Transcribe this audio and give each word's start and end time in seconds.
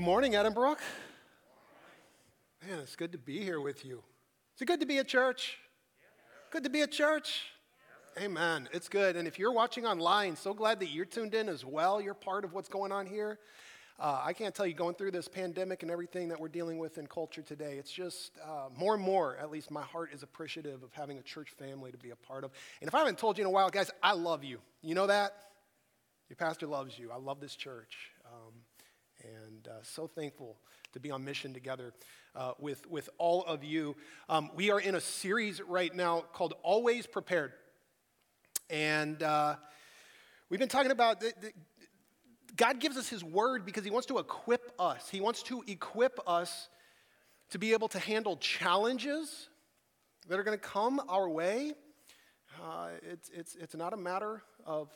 Good 0.00 0.06
morning, 0.06 0.34
Edinburgh. 0.34 0.76
Man, 2.66 2.78
it's 2.78 2.96
good 2.96 3.12
to 3.12 3.18
be 3.18 3.40
here 3.40 3.60
with 3.60 3.84
you. 3.84 4.02
Is 4.56 4.62
it 4.62 4.64
good 4.64 4.80
to 4.80 4.86
be 4.86 4.96
at 4.96 5.06
church? 5.06 5.58
Good 6.50 6.64
to 6.64 6.70
be 6.70 6.80
at 6.80 6.90
church? 6.90 7.42
Amen. 8.18 8.66
It's 8.72 8.88
good. 8.88 9.14
And 9.14 9.28
if 9.28 9.38
you're 9.38 9.52
watching 9.52 9.84
online, 9.84 10.36
so 10.36 10.54
glad 10.54 10.80
that 10.80 10.86
you're 10.86 11.04
tuned 11.04 11.34
in 11.34 11.50
as 11.50 11.66
well. 11.66 12.00
You're 12.00 12.14
part 12.14 12.46
of 12.46 12.54
what's 12.54 12.70
going 12.70 12.92
on 12.92 13.04
here. 13.04 13.40
Uh, 13.98 14.22
I 14.24 14.32
can't 14.32 14.54
tell 14.54 14.66
you, 14.66 14.72
going 14.72 14.94
through 14.94 15.10
this 15.10 15.28
pandemic 15.28 15.82
and 15.82 15.92
everything 15.92 16.28
that 16.30 16.40
we're 16.40 16.48
dealing 16.48 16.78
with 16.78 16.96
in 16.96 17.06
culture 17.06 17.42
today, 17.42 17.76
it's 17.76 17.92
just 17.92 18.38
uh, 18.42 18.70
more 18.74 18.94
and 18.94 19.02
more, 19.02 19.36
at 19.36 19.50
least 19.50 19.70
my 19.70 19.82
heart 19.82 20.14
is 20.14 20.22
appreciative 20.22 20.82
of 20.82 20.94
having 20.94 21.18
a 21.18 21.22
church 21.22 21.50
family 21.58 21.92
to 21.92 21.98
be 21.98 22.08
a 22.08 22.16
part 22.16 22.42
of. 22.44 22.52
And 22.80 22.88
if 22.88 22.94
I 22.94 23.00
haven't 23.00 23.18
told 23.18 23.36
you 23.36 23.42
in 23.42 23.48
a 23.48 23.50
while, 23.50 23.68
guys, 23.68 23.90
I 24.02 24.12
love 24.14 24.44
you. 24.44 24.60
You 24.80 24.94
know 24.94 25.08
that? 25.08 25.34
Your 26.30 26.36
pastor 26.36 26.66
loves 26.66 26.98
you. 26.98 27.10
I 27.10 27.16
love 27.16 27.38
this 27.38 27.54
church. 27.54 28.12
And 29.60 29.68
uh, 29.68 29.82
so 29.82 30.06
thankful 30.06 30.56
to 30.94 31.00
be 31.00 31.10
on 31.10 31.22
mission 31.22 31.52
together 31.52 31.92
uh, 32.34 32.52
with, 32.58 32.88
with 32.90 33.10
all 33.18 33.44
of 33.44 33.62
you. 33.62 33.94
Um, 34.26 34.50
we 34.54 34.70
are 34.70 34.80
in 34.80 34.94
a 34.94 35.00
series 35.00 35.60
right 35.60 35.94
now 35.94 36.24
called 36.32 36.54
Always 36.62 37.06
Prepared. 37.06 37.52
And 38.70 39.22
uh, 39.22 39.56
we've 40.48 40.60
been 40.60 40.70
talking 40.70 40.92
about 40.92 41.20
the, 41.20 41.34
the, 41.42 41.52
God 42.56 42.80
gives 42.80 42.96
us 42.96 43.06
His 43.10 43.22
word 43.22 43.66
because 43.66 43.84
He 43.84 43.90
wants 43.90 44.06
to 44.06 44.16
equip 44.16 44.72
us. 44.78 45.10
He 45.10 45.20
wants 45.20 45.42
to 45.44 45.62
equip 45.66 46.18
us 46.26 46.70
to 47.50 47.58
be 47.58 47.74
able 47.74 47.88
to 47.88 47.98
handle 47.98 48.38
challenges 48.38 49.50
that 50.28 50.38
are 50.38 50.42
going 50.42 50.58
to 50.58 50.64
come 50.64 51.02
our 51.06 51.28
way. 51.28 51.74
Uh, 52.62 52.88
it's, 53.02 53.28
it's, 53.28 53.56
it's 53.56 53.74
not 53.74 53.92
a 53.92 53.98
matter 53.98 54.42
of 54.64 54.88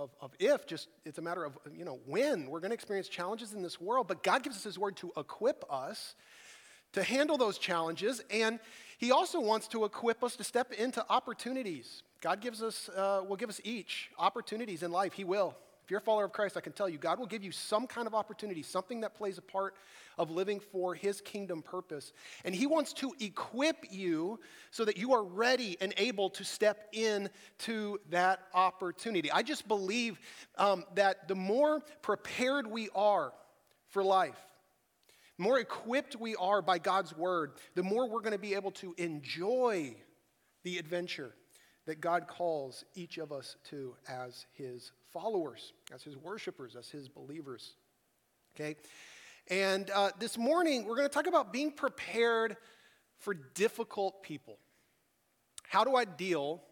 of, 0.00 0.10
of 0.20 0.32
if, 0.38 0.66
just 0.66 0.88
it's 1.04 1.18
a 1.18 1.22
matter 1.22 1.44
of, 1.44 1.58
you 1.76 1.84
know, 1.84 2.00
when. 2.06 2.48
We're 2.48 2.60
going 2.60 2.70
to 2.70 2.74
experience 2.74 3.08
challenges 3.08 3.52
in 3.52 3.62
this 3.62 3.80
world, 3.80 4.08
but 4.08 4.22
God 4.22 4.42
gives 4.42 4.56
us 4.56 4.64
His 4.64 4.78
word 4.78 4.96
to 4.96 5.12
equip 5.16 5.62
us 5.70 6.14
to 6.92 7.02
handle 7.02 7.36
those 7.36 7.58
challenges, 7.58 8.20
and 8.30 8.58
He 8.98 9.12
also 9.12 9.40
wants 9.40 9.68
to 9.68 9.84
equip 9.84 10.24
us 10.24 10.36
to 10.36 10.44
step 10.44 10.72
into 10.72 11.04
opportunities. 11.08 12.02
God 12.20 12.40
gives 12.40 12.62
us, 12.62 12.88
uh, 12.88 13.22
will 13.28 13.36
give 13.36 13.50
us 13.50 13.60
each 13.62 14.10
opportunities 14.18 14.82
in 14.82 14.90
life. 14.90 15.12
He 15.12 15.24
will. 15.24 15.54
If 15.90 15.92
you're 15.92 15.98
a 15.98 16.02
follower 16.02 16.24
of 16.26 16.32
Christ, 16.32 16.56
I 16.56 16.60
can 16.60 16.72
tell 16.72 16.88
you, 16.88 16.98
God 16.98 17.18
will 17.18 17.26
give 17.26 17.42
you 17.42 17.50
some 17.50 17.88
kind 17.88 18.06
of 18.06 18.14
opportunity, 18.14 18.62
something 18.62 19.00
that 19.00 19.12
plays 19.16 19.38
a 19.38 19.42
part 19.42 19.74
of 20.18 20.30
living 20.30 20.60
for 20.60 20.94
His 20.94 21.20
kingdom 21.20 21.62
purpose. 21.62 22.12
And 22.44 22.54
He 22.54 22.68
wants 22.68 22.92
to 22.92 23.12
equip 23.18 23.86
you 23.90 24.38
so 24.70 24.84
that 24.84 24.96
you 24.96 25.12
are 25.14 25.24
ready 25.24 25.76
and 25.80 25.92
able 25.96 26.30
to 26.30 26.44
step 26.44 26.86
in 26.92 27.28
to 27.58 27.98
that 28.10 28.38
opportunity. 28.54 29.32
I 29.32 29.42
just 29.42 29.66
believe 29.66 30.20
um, 30.58 30.84
that 30.94 31.26
the 31.26 31.34
more 31.34 31.80
prepared 32.02 32.68
we 32.68 32.88
are 32.94 33.32
for 33.88 34.04
life, 34.04 34.38
the 35.38 35.42
more 35.42 35.58
equipped 35.58 36.14
we 36.14 36.36
are 36.36 36.62
by 36.62 36.78
God's 36.78 37.16
word, 37.16 37.54
the 37.74 37.82
more 37.82 38.08
we're 38.08 38.20
going 38.20 38.30
to 38.30 38.38
be 38.38 38.54
able 38.54 38.70
to 38.70 38.94
enjoy 38.96 39.96
the 40.62 40.78
adventure 40.78 41.34
that 41.86 42.00
God 42.00 42.28
calls 42.28 42.84
each 42.94 43.18
of 43.18 43.32
us 43.32 43.56
to 43.70 43.96
as 44.06 44.46
His 44.52 44.92
followers, 45.12 45.72
as 45.92 46.02
his 46.02 46.16
worshipers, 46.16 46.76
as 46.76 46.88
his 46.88 47.08
believers. 47.08 47.74
Okay? 48.54 48.76
And 49.48 49.90
uh, 49.90 50.10
this 50.18 50.38
morning, 50.38 50.84
we're 50.84 50.96
going 50.96 51.08
to 51.08 51.12
talk 51.14 51.26
about 51.26 51.52
being 51.52 51.72
prepared 51.72 52.56
for 53.18 53.34
difficult 53.34 54.22
people. 54.22 54.58
How 55.68 55.84
do 55.84 55.94
I 55.96 56.04
deal 56.04 56.62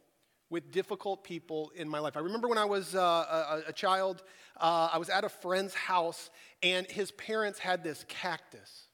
with 0.51 0.73
difficult 0.73 1.25
people 1.25 1.71
in 1.75 1.89
my 1.89 1.99
life? 1.99 2.17
I 2.17 2.21
remember 2.21 2.49
when 2.49 2.59
I 2.59 2.65
was 2.65 2.95
uh, 2.95 3.01
a, 3.01 3.69
a, 3.69 3.73
child, 3.73 4.23
uh, 4.59 4.91
I 4.93 4.99
was 4.99 5.09
at 5.09 5.25
a 5.25 5.29
friend's 5.29 5.75
house, 5.75 6.31
and 6.63 6.87
his 6.87 7.11
parents 7.13 7.59
had 7.59 7.85
this 7.85 8.05
cactus. 8.09 8.87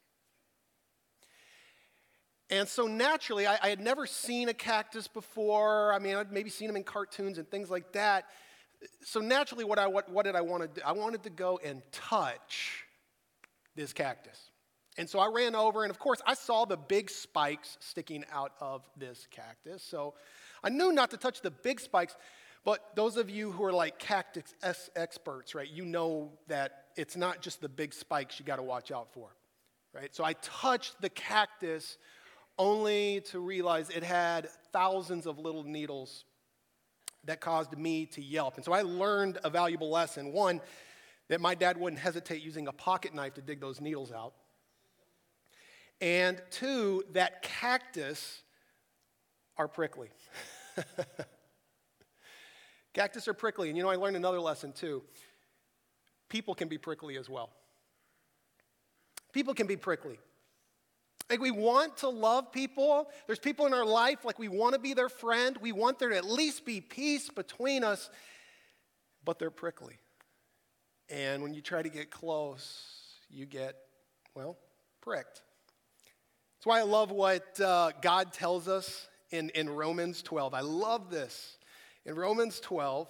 And 2.51 2.69
so 2.69 2.87
naturally, 2.87 3.47
I, 3.47 3.59
I, 3.63 3.69
had 3.69 3.81
never 3.81 4.07
seen 4.07 4.49
a 4.51 4.55
cactus 4.55 5.09
before. 5.09 5.93
I 5.93 5.99
mean, 5.99 6.15
I'd 6.15 6.31
maybe 6.31 6.51
seen 6.51 6.67
them 6.67 6.77
in 6.77 6.85
cartoons 6.85 7.39
and 7.39 7.51
things 7.51 7.71
like 7.71 7.93
that 7.93 8.27
so 9.03 9.21
naturally, 9.21 9.65
what, 9.65 9.79
I, 9.79 9.87
what, 9.87 10.09
what 10.11 10.25
did 10.25 10.37
I 10.37 10.41
want 10.41 10.63
to 10.63 10.69
do? 10.69 10.87
I 10.87 10.93
wanted 10.93 11.23
to 11.25 11.31
go 11.31 11.61
and 11.63 11.83
touch 11.93 12.85
this 13.75 13.93
cactus. 13.93 14.51
And 14.97 15.11
so 15.11 15.19
I 15.19 15.29
ran 15.29 15.55
over, 15.55 15.83
and 15.83 15.91
of 15.91 15.99
course, 15.99 16.21
I 16.25 16.35
saw 16.35 16.65
the 16.65 16.77
big 16.77 17.11
spikes 17.11 17.77
sticking 17.81 18.25
out 18.33 18.53
of 18.61 18.89
this 18.97 19.27
cactus. 19.31 19.83
So 19.83 20.15
I 20.63 20.69
knew 20.69 20.93
not 20.93 21.11
to 21.11 21.17
touch 21.17 21.41
the 21.41 21.51
big 21.51 21.81
spikes, 21.81 22.15
but 22.65 22.95
those 22.95 23.17
of 23.17 23.29
you 23.29 23.51
who 23.51 23.65
are 23.65 23.73
like 23.73 23.99
cactus 23.99 24.55
experts, 24.95 25.55
right, 25.55 25.69
you 25.69 25.85
know 25.85 26.33
that 26.47 26.87
it's 26.97 27.17
not 27.17 27.43
just 27.43 27.61
the 27.61 27.69
big 27.69 27.93
spikes 27.93 28.39
you 28.39 28.45
got 28.45 28.57
to 28.57 28.63
watch 28.63 28.93
out 28.93 29.13
for, 29.13 29.29
right? 29.93 30.15
So 30.15 30.23
I 30.23 30.35
touched 30.35 31.01
the 31.01 31.11
cactus 31.11 31.99
only 32.57 33.21
to 33.33 33.41
realize 33.41 33.91
it 33.91 34.05
had 34.05 34.49
thousands 34.73 35.27
of 35.27 35.41
little 35.41 35.65
needles 35.65 36.25
that 37.27 37.41
caused 37.41 37.77
me 37.77 38.07
to 38.07 38.23
yelp. 38.23 38.57
And 38.57 38.65
so 38.65 38.73
I 38.73 38.83
learned 38.83 39.39
a 39.45 39.51
valuable 39.51 39.91
lesson. 39.91 40.33
One, 40.33 40.61
that 41.29 41.41
my 41.41 41.55
dad 41.55 41.79
wouldn't 41.79 42.01
hesitate 42.01 42.43
using 42.43 42.69
a 42.69 42.73
pocket 42.73 43.15
knife 43.15 43.35
to 43.35 43.43
dig 43.43 43.61
those 43.61 43.81
needles 43.81 44.13
out. 44.13 44.35
And 46.01 46.41
two, 46.51 47.05
that 47.13 47.43
cactus 47.43 48.43
are 49.57 49.69
prickly. 49.69 50.11
cactus 52.93 53.27
are 53.29 53.35
prickly. 53.35 53.69
And 53.69 53.77
you 53.77 53.83
know, 53.83 53.91
I 53.91 53.97
learned 53.97 54.17
another 54.17 54.41
lesson 54.41 54.73
too. 54.73 55.03
People 56.29 56.55
can 56.55 56.69
be 56.69 56.79
prickly 56.79 57.17
as 57.17 57.31
well. 57.31 57.51
People 59.33 59.55
can 59.55 59.67
be 59.67 59.77
prickly. 59.77 60.19
Like 61.31 61.41
we 61.41 61.51
want 61.51 61.97
to 61.99 62.09
love 62.09 62.53
people. 62.53 63.09
There's 63.27 63.39
people 63.39 63.67
in 63.67 63.73
our 63.73 63.85
life, 63.85 64.25
like 64.25 64.39
we 64.39 64.49
want 64.49 64.75
to 64.75 64.81
be 64.81 64.95
their 64.95 65.09
friend. 65.09 65.57
We 65.61 65.73
want 65.73 65.99
there 65.99 66.11
to 66.11 66.17
at 66.17 66.25
least 66.25 66.65
be 66.65 66.81
peace 66.81 67.31
between 67.31 67.83
us, 67.83 68.11
but 69.25 69.39
they're 69.39 69.51
prickly. 69.51 69.99
And 71.09 71.43
when 71.43 71.55
you 71.55 71.61
try 71.61 71.83
to 71.83 71.89
get 71.89 72.11
close, 72.11 73.19
you 73.31 73.47
get, 73.47 73.77
well, 74.35 74.57
pricked. 75.01 75.43
That's 76.57 76.67
why 76.67 76.79
I 76.79 76.83
love 76.83 77.11
what 77.11 77.61
uh, 77.61 77.93
God 78.01 78.33
tells 78.33 78.69
us 78.69 79.09
in, 79.31 79.51
in 79.51 79.69
Romans 79.69 80.23
12. 80.23 80.55
I 80.55 80.61
love 80.61 81.11
this. 81.11 81.59
In 82.07 82.15
Romans 82.15 82.61
12, 82.61 83.09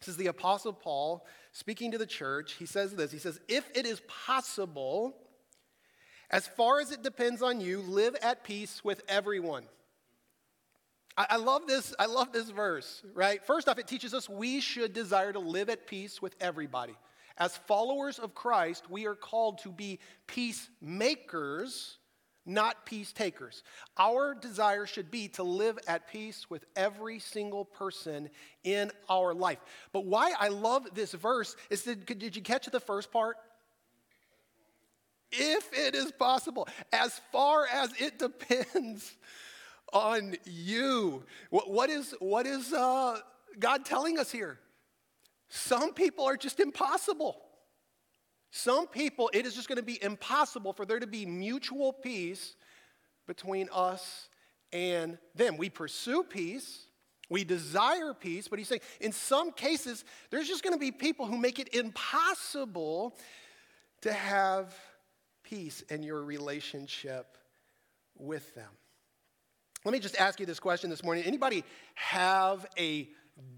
this 0.00 0.08
is 0.08 0.16
the 0.16 0.28
Apostle 0.28 0.72
Paul 0.72 1.26
speaking 1.52 1.92
to 1.92 1.98
the 1.98 2.06
church. 2.06 2.54
He 2.54 2.66
says 2.66 2.94
this 2.94 3.12
He 3.12 3.18
says, 3.18 3.40
If 3.48 3.68
it 3.74 3.86
is 3.86 4.00
possible, 4.06 5.16
as 6.30 6.46
far 6.46 6.80
as 6.80 6.92
it 6.92 7.02
depends 7.02 7.42
on 7.42 7.60
you, 7.60 7.80
live 7.80 8.16
at 8.22 8.44
peace 8.44 8.84
with 8.84 9.02
everyone. 9.08 9.64
I, 11.16 11.26
I, 11.30 11.36
love 11.36 11.66
this. 11.66 11.92
I 11.98 12.06
love 12.06 12.32
this 12.32 12.50
verse, 12.50 13.02
right? 13.14 13.44
First 13.44 13.68
off, 13.68 13.78
it 13.78 13.88
teaches 13.88 14.14
us 14.14 14.28
we 14.28 14.60
should 14.60 14.92
desire 14.92 15.32
to 15.32 15.40
live 15.40 15.68
at 15.68 15.86
peace 15.86 16.22
with 16.22 16.36
everybody. 16.40 16.94
As 17.36 17.56
followers 17.56 18.18
of 18.18 18.34
Christ, 18.34 18.90
we 18.90 19.06
are 19.06 19.14
called 19.14 19.58
to 19.58 19.72
be 19.72 19.98
peacemakers, 20.26 21.98
not 22.46 22.86
peace 22.86 23.12
takers. 23.12 23.62
Our 23.96 24.34
desire 24.34 24.86
should 24.86 25.10
be 25.10 25.28
to 25.28 25.42
live 25.42 25.78
at 25.88 26.08
peace 26.08 26.48
with 26.48 26.64
every 26.76 27.18
single 27.18 27.64
person 27.64 28.30
in 28.62 28.92
our 29.08 29.34
life. 29.34 29.58
But 29.92 30.04
why 30.04 30.32
I 30.38 30.48
love 30.48 30.86
this 30.94 31.12
verse 31.12 31.56
is 31.70 31.82
that, 31.84 32.06
did 32.06 32.36
you 32.36 32.42
catch 32.42 32.66
the 32.66 32.80
first 32.80 33.10
part? 33.10 33.36
If 35.32 35.70
it 35.72 35.94
is 35.94 36.12
possible, 36.12 36.68
as 36.92 37.20
far 37.32 37.66
as 37.66 37.92
it 37.98 38.18
depends 38.18 39.16
on 39.92 40.36
you. 40.44 41.24
What, 41.50 41.70
what 41.70 41.90
is, 41.90 42.14
what 42.20 42.46
is 42.46 42.72
uh, 42.72 43.18
God 43.58 43.84
telling 43.84 44.18
us 44.18 44.30
here? 44.30 44.58
Some 45.48 45.94
people 45.94 46.24
are 46.24 46.36
just 46.36 46.60
impossible. 46.60 47.40
Some 48.52 48.86
people, 48.86 49.30
it 49.32 49.46
is 49.46 49.54
just 49.54 49.68
going 49.68 49.76
to 49.76 49.84
be 49.84 50.02
impossible 50.02 50.72
for 50.72 50.84
there 50.84 50.98
to 50.98 51.06
be 51.06 51.26
mutual 51.26 51.92
peace 51.92 52.54
between 53.26 53.68
us 53.72 54.28
and 54.72 55.18
them. 55.34 55.56
We 55.56 55.70
pursue 55.70 56.24
peace, 56.24 56.86
we 57.28 57.44
desire 57.44 58.12
peace, 58.12 58.48
but 58.48 58.58
he's 58.58 58.68
saying 58.68 58.80
in 59.00 59.12
some 59.12 59.52
cases, 59.52 60.04
there's 60.30 60.48
just 60.48 60.64
going 60.64 60.72
to 60.72 60.80
be 60.80 60.90
people 60.90 61.26
who 61.26 61.36
make 61.36 61.58
it 61.60 61.74
impossible 61.74 63.16
to 64.02 64.12
have 64.12 64.74
peace 65.50 65.82
in 65.88 66.02
your 66.04 66.22
relationship 66.22 67.36
with 68.16 68.54
them. 68.54 68.70
Let 69.84 69.92
me 69.92 69.98
just 69.98 70.16
ask 70.16 70.38
you 70.38 70.46
this 70.46 70.60
question 70.60 70.90
this 70.90 71.02
morning. 71.02 71.24
Anybody 71.24 71.64
have 71.96 72.66
a 72.78 73.08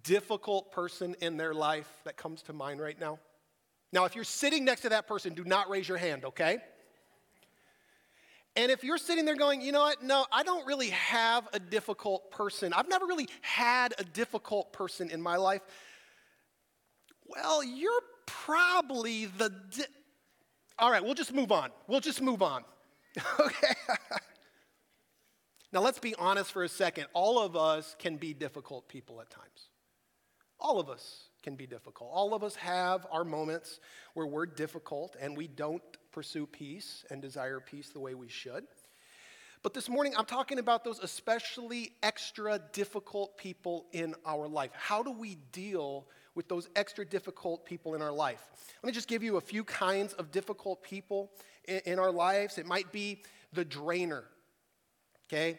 difficult 0.03 0.73
person 0.73 1.15
in 1.21 1.37
their 1.37 1.53
life 1.53 1.89
that 2.05 2.17
comes 2.17 2.43
to 2.43 2.55
mind 2.55 2.81
right 2.81 2.99
now? 2.99 3.19
Now, 3.93 4.07
if 4.07 4.15
you're 4.15 4.25
sitting 4.25 4.65
next 4.65 4.83
to 4.83 4.89
that 4.91 5.07
person, 5.07 5.35
do 5.35 5.45
not 5.45 5.69
raise 5.69 5.87
your 5.87 5.99
hand, 5.99 6.25
okay? 6.25 6.59
And 8.57 8.71
if 8.71 8.85
you're 8.85 8.99
sitting 8.99 9.27
there 9.27 9.37
going, 9.37 9.61
you 9.61 9.73
know 9.73 9.83
what, 9.83 10.03
no, 10.03 10.25
I 10.33 10.45
don't 10.45 10.67
really 10.67 10.91
have 10.91 11.47
a 11.53 11.59
difficult 11.59 12.31
person, 12.31 12.73
I've 12.73 12.89
never 12.89 13.07
really 13.07 13.29
had 13.43 13.93
a 13.99 14.05
difficult 14.05 14.73
person 14.73 15.11
in 15.11 15.21
my 15.21 15.37
life, 15.37 15.63
well, 17.27 17.63
you're 17.63 18.01
probably 18.27 19.27
the. 19.27 19.51
Di- 19.51 19.85
All 20.83 20.91
right, 20.91 21.03
we'll 21.03 21.15
just 21.15 21.33
move 21.33 21.53
on. 21.53 21.71
We'll 21.87 22.01
just 22.01 22.21
move 22.21 22.43
on. 22.43 22.65
okay? 23.41 23.75
now, 25.73 25.81
let's 25.81 26.01
be 26.01 26.17
honest 26.17 26.51
for 26.51 26.65
a 26.65 26.69
second. 26.69 27.07
All 27.13 27.39
of 27.39 27.55
us 27.55 27.95
can 28.01 28.17
be 28.17 28.35
difficult 28.35 28.89
people 28.89 29.21
at 29.21 29.31
times. 29.31 29.69
All 30.59 30.81
of 30.81 30.91
us 30.91 31.29
can 31.45 31.55
be 31.55 31.69
difficult. 31.69 32.11
All 32.13 32.35
of 32.35 32.43
us 32.43 32.57
have 32.57 33.07
our 33.13 33.23
moments 33.23 33.79
where 34.15 34.27
we're 34.27 34.45
difficult 34.45 35.15
and 35.21 35.37
we 35.37 35.47
don't 35.47 35.85
pursue 36.11 36.49
peace 36.49 37.05
and 37.11 37.23
desire 37.23 37.61
peace 37.61 37.91
the 37.91 38.01
way 38.01 38.17
we 38.17 38.29
should. 38.29 38.65
But 39.63 39.75
this 39.75 39.89
morning, 39.89 40.15
I'm 40.19 40.25
talking 40.25 40.59
about 40.59 40.83
those 40.83 40.99
especially 40.99 41.93
extra 42.03 42.61
difficult 42.73 43.39
people 43.39 43.87
in 43.93 44.17
our 44.27 44.49
life. 44.49 44.73
How 44.75 45.05
do 45.05 45.13
we 45.13 45.37
deal 45.53 46.09
with 46.35 46.49
those 46.49 46.69
extra 46.77 47.05
difficult 47.05 47.65
people 47.65 47.95
in 47.95 48.03
our 48.03 48.13
life? 48.13 48.43
Let 48.83 48.89
me 48.89 48.93
just 48.93 49.09
give 49.09 49.23
you 49.23 49.37
a 49.37 49.41
few 49.41 49.65
kinds 49.65 50.13
of 50.15 50.31
difficult 50.31 50.83
people 50.83 51.31
in, 51.67 51.81
in 51.85 51.99
our 51.99 52.11
lives. 52.11 52.59
It 52.59 52.67
might 52.67 52.93
be 52.93 53.23
the 53.53 53.65
drainer, 53.65 54.25
okay? 55.29 55.59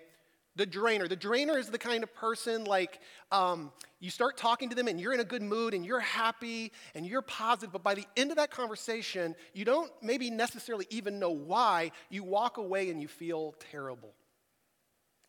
The 0.56 0.66
drainer. 0.66 1.08
The 1.08 1.16
drainer 1.16 1.58
is 1.58 1.70
the 1.70 1.80
kind 1.80 2.04
of 2.04 2.14
person 2.14 2.66
like 2.66 3.00
um, 3.32 3.72
you 4.00 4.10
start 4.10 4.38
talking 4.38 4.70
to 4.70 4.76
them 4.76 4.88
and 4.88 5.00
you're 5.00 5.14
in 5.14 5.20
a 5.20 5.26
good 5.26 5.42
mood 5.42 5.74
and 5.74 5.86
you're 5.86 6.00
happy 6.00 6.72
and 6.94 7.06
you're 7.06 7.24
positive, 7.24 7.72
but 7.72 7.84
by 7.84 7.96
the 7.96 8.06
end 8.16 8.32
of 8.32 8.38
that 8.38 8.52
conversation, 8.52 9.36
you 9.54 9.66
don't 9.66 9.92
maybe 10.02 10.30
necessarily 10.30 10.86
even 10.90 11.20
know 11.20 11.32
why. 11.32 11.92
You 12.10 12.24
walk 12.24 12.58
away 12.58 12.90
and 12.90 13.02
you 13.02 13.08
feel 13.08 13.56
terrible. 13.72 14.14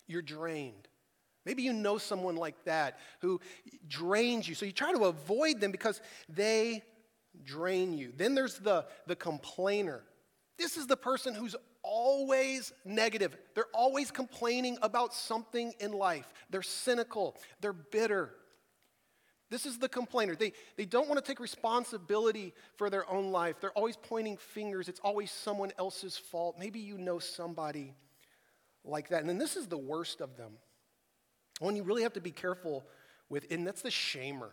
You're 0.06 0.23
drained. 0.23 0.88
Maybe 1.44 1.62
you 1.62 1.73
know 1.73 1.99
someone 1.99 2.37
like 2.37 2.64
that 2.64 2.99
who 3.20 3.41
drains 3.87 4.49
you. 4.49 4.55
So 4.55 4.67
you 4.67 4.73
try 4.73 4.93
to 4.93 5.05
avoid 5.05 5.61
them 5.61 5.70
because 5.70 6.00
they 6.29 6.82
drain 7.44 7.93
you. 7.93 8.12
Then 8.17 8.35
there's 8.35 8.58
the, 8.58 8.87
the 9.06 9.17
complainer. 9.17 10.02
This 10.58 10.76
is 10.76 10.87
the 10.87 10.96
person 10.96 11.35
who's 11.35 11.56
always 11.82 12.73
negative. 12.85 13.37
They're 13.55 13.67
always 13.75 14.11
complaining 14.11 14.79
about 14.82 15.12
something 15.12 15.73
in 15.81 15.93
life. 15.93 16.32
They're 16.50 16.62
cynical, 16.62 17.37
they're 17.61 17.73
bitter. 17.73 18.31
This 19.50 19.67
is 19.67 19.79
the 19.79 19.90
complainer. 19.90 20.35
They, 20.35 20.52
they 20.76 20.87
don't 20.87 21.06
want 21.06 21.23
to 21.23 21.31
take 21.31 21.38
responsibility 21.38 22.55
for 22.76 22.88
their 22.90 23.08
own 23.08 23.31
life. 23.31 23.56
They're 23.61 23.73
always 23.73 23.97
pointing 23.97 24.37
fingers. 24.37 24.88
It's 24.88 24.99
always 25.00 25.31
someone 25.31 25.70
else's 25.79 26.17
fault. 26.17 26.56
Maybe 26.58 26.81
you 26.81 26.97
know 26.99 27.19
somebody 27.19 27.94
like 28.85 29.11
that. 29.11 29.20
And 29.20 29.29
then 29.29 29.38
this 29.38 29.55
is 29.55 29.69
the 29.69 29.79
worst 29.79 30.20
of 30.20 30.37
them. 30.37 30.55
One 31.60 31.76
you 31.76 31.82
really 31.82 32.02
have 32.02 32.14
to 32.14 32.20
be 32.20 32.30
careful 32.30 32.84
with, 33.28 33.46
and 33.50 33.66
that's 33.66 33.82
the 33.82 33.90
shamer. 33.90 34.50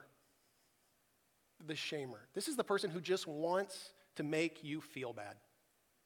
The 1.66 1.74
shamer. 1.74 2.20
This 2.34 2.48
is 2.48 2.56
the 2.56 2.64
person 2.64 2.90
who 2.90 3.02
just 3.02 3.28
wants 3.28 3.92
to 4.16 4.24
make 4.24 4.64
you 4.64 4.82
feel 4.82 5.14
bad. 5.14 5.36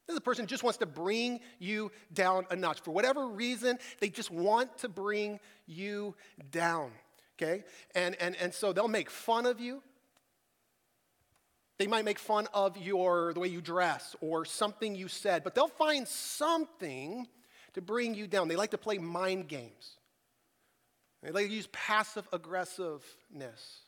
This 0.07 0.13
is 0.13 0.17
a 0.19 0.21
person 0.21 0.43
who 0.43 0.47
just 0.47 0.63
wants 0.63 0.77
to 0.79 0.85
bring 0.85 1.39
you 1.59 1.91
down 2.13 2.45
a 2.51 2.55
notch. 2.55 2.81
For 2.81 2.91
whatever 2.91 3.27
reason, 3.27 3.79
they 3.99 4.09
just 4.09 4.29
want 4.29 4.77
to 4.79 4.89
bring 4.89 5.39
you 5.65 6.15
down. 6.51 6.91
Okay? 7.37 7.63
And, 7.95 8.15
and, 8.21 8.35
and 8.35 8.53
so 8.53 8.71
they'll 8.71 8.87
make 8.87 9.09
fun 9.09 9.45
of 9.45 9.59
you. 9.59 9.81
They 11.77 11.87
might 11.87 12.05
make 12.05 12.19
fun 12.19 12.47
of 12.53 12.77
your 12.77 13.33
the 13.33 13.39
way 13.39 13.49
you 13.49 13.61
dress 13.61 14.15
or 14.21 14.45
something 14.45 14.95
you 14.95 15.07
said, 15.09 15.43
but 15.43 15.55
they'll 15.55 15.67
find 15.67 16.07
something 16.07 17.27
to 17.73 17.81
bring 17.81 18.13
you 18.13 18.27
down. 18.27 18.47
They 18.47 18.55
like 18.55 18.71
to 18.71 18.77
play 18.77 18.97
mind 18.97 19.49
games. 19.49 19.97
They 21.33 21.45
use 21.45 21.67
passive 21.71 22.27
aggressiveness 22.31 23.81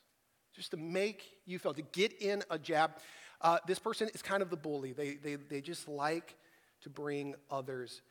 just 0.54 0.72
to 0.72 0.76
make 0.76 1.24
you 1.46 1.58
feel, 1.58 1.74
to 1.74 1.82
get 1.82 2.20
in 2.20 2.42
a 2.50 2.58
jab. 2.58 2.92
Uh, 3.40 3.58
this 3.66 3.78
person 3.78 4.08
is 4.14 4.22
kind 4.22 4.42
of 4.42 4.50
the 4.50 4.56
bully. 4.56 4.92
They, 4.92 5.14
they, 5.14 5.36
they 5.36 5.60
just 5.60 5.88
like 5.88 6.34
to 6.82 6.90
bring 6.90 7.34
others 7.50 8.02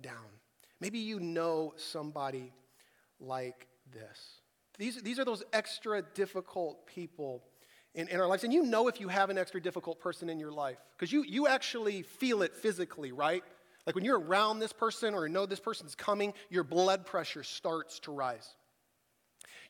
down. 0.00 0.14
Maybe 0.80 0.98
you 0.98 1.18
know 1.18 1.74
somebody 1.76 2.52
like 3.18 3.66
this. 3.92 4.40
These, 4.78 5.02
these 5.02 5.18
are 5.18 5.24
those 5.24 5.42
extra 5.52 6.02
difficult 6.02 6.86
people 6.86 7.42
in, 7.94 8.08
in 8.08 8.20
our 8.20 8.26
lives. 8.26 8.44
And 8.44 8.52
you 8.52 8.62
know 8.62 8.88
if 8.88 9.00
you 9.00 9.08
have 9.08 9.30
an 9.30 9.38
extra 9.38 9.60
difficult 9.60 9.98
person 9.98 10.28
in 10.28 10.38
your 10.38 10.52
life, 10.52 10.76
because 10.96 11.12
you, 11.12 11.24
you 11.24 11.46
actually 11.48 12.02
feel 12.02 12.42
it 12.42 12.54
physically, 12.54 13.10
right? 13.10 13.42
Like 13.86 13.94
when 13.94 14.04
you're 14.04 14.20
around 14.20 14.58
this 14.58 14.72
person 14.72 15.14
or 15.14 15.28
know 15.28 15.46
this 15.46 15.60
person's 15.60 15.94
coming, 15.94 16.34
your 16.50 16.64
blood 16.64 17.06
pressure 17.06 17.42
starts 17.42 17.98
to 18.00 18.12
rise. 18.12 18.54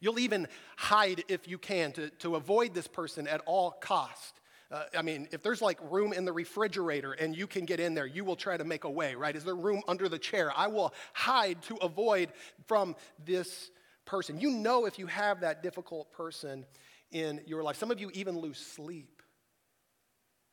You'll 0.00 0.18
even 0.18 0.48
hide 0.76 1.24
if 1.28 1.48
you 1.48 1.58
can 1.58 1.92
to, 1.92 2.10
to 2.10 2.36
avoid 2.36 2.74
this 2.74 2.86
person 2.86 3.26
at 3.26 3.40
all 3.46 3.70
cost. 3.70 4.40
Uh, 4.70 4.84
I 4.96 5.02
mean, 5.02 5.28
if 5.30 5.42
there's 5.42 5.62
like 5.62 5.78
room 5.90 6.12
in 6.12 6.24
the 6.24 6.32
refrigerator 6.32 7.12
and 7.12 7.36
you 7.36 7.46
can 7.46 7.66
get 7.66 7.78
in 7.78 7.94
there, 7.94 8.06
you 8.06 8.24
will 8.24 8.36
try 8.36 8.56
to 8.56 8.64
make 8.64 8.84
a 8.84 8.90
way, 8.90 9.14
right? 9.14 9.34
Is 9.34 9.44
there 9.44 9.54
room 9.54 9.82
under 9.86 10.08
the 10.08 10.18
chair? 10.18 10.52
I 10.56 10.66
will 10.66 10.92
hide 11.12 11.62
to 11.62 11.76
avoid 11.76 12.30
from 12.66 12.96
this 13.24 13.70
person. 14.04 14.40
You 14.40 14.50
know 14.50 14.86
if 14.86 14.98
you 14.98 15.06
have 15.06 15.40
that 15.40 15.62
difficult 15.62 16.12
person 16.12 16.66
in 17.12 17.40
your 17.46 17.62
life. 17.62 17.76
Some 17.76 17.90
of 17.90 18.00
you 18.00 18.10
even 18.14 18.38
lose 18.38 18.58
sleep 18.58 19.22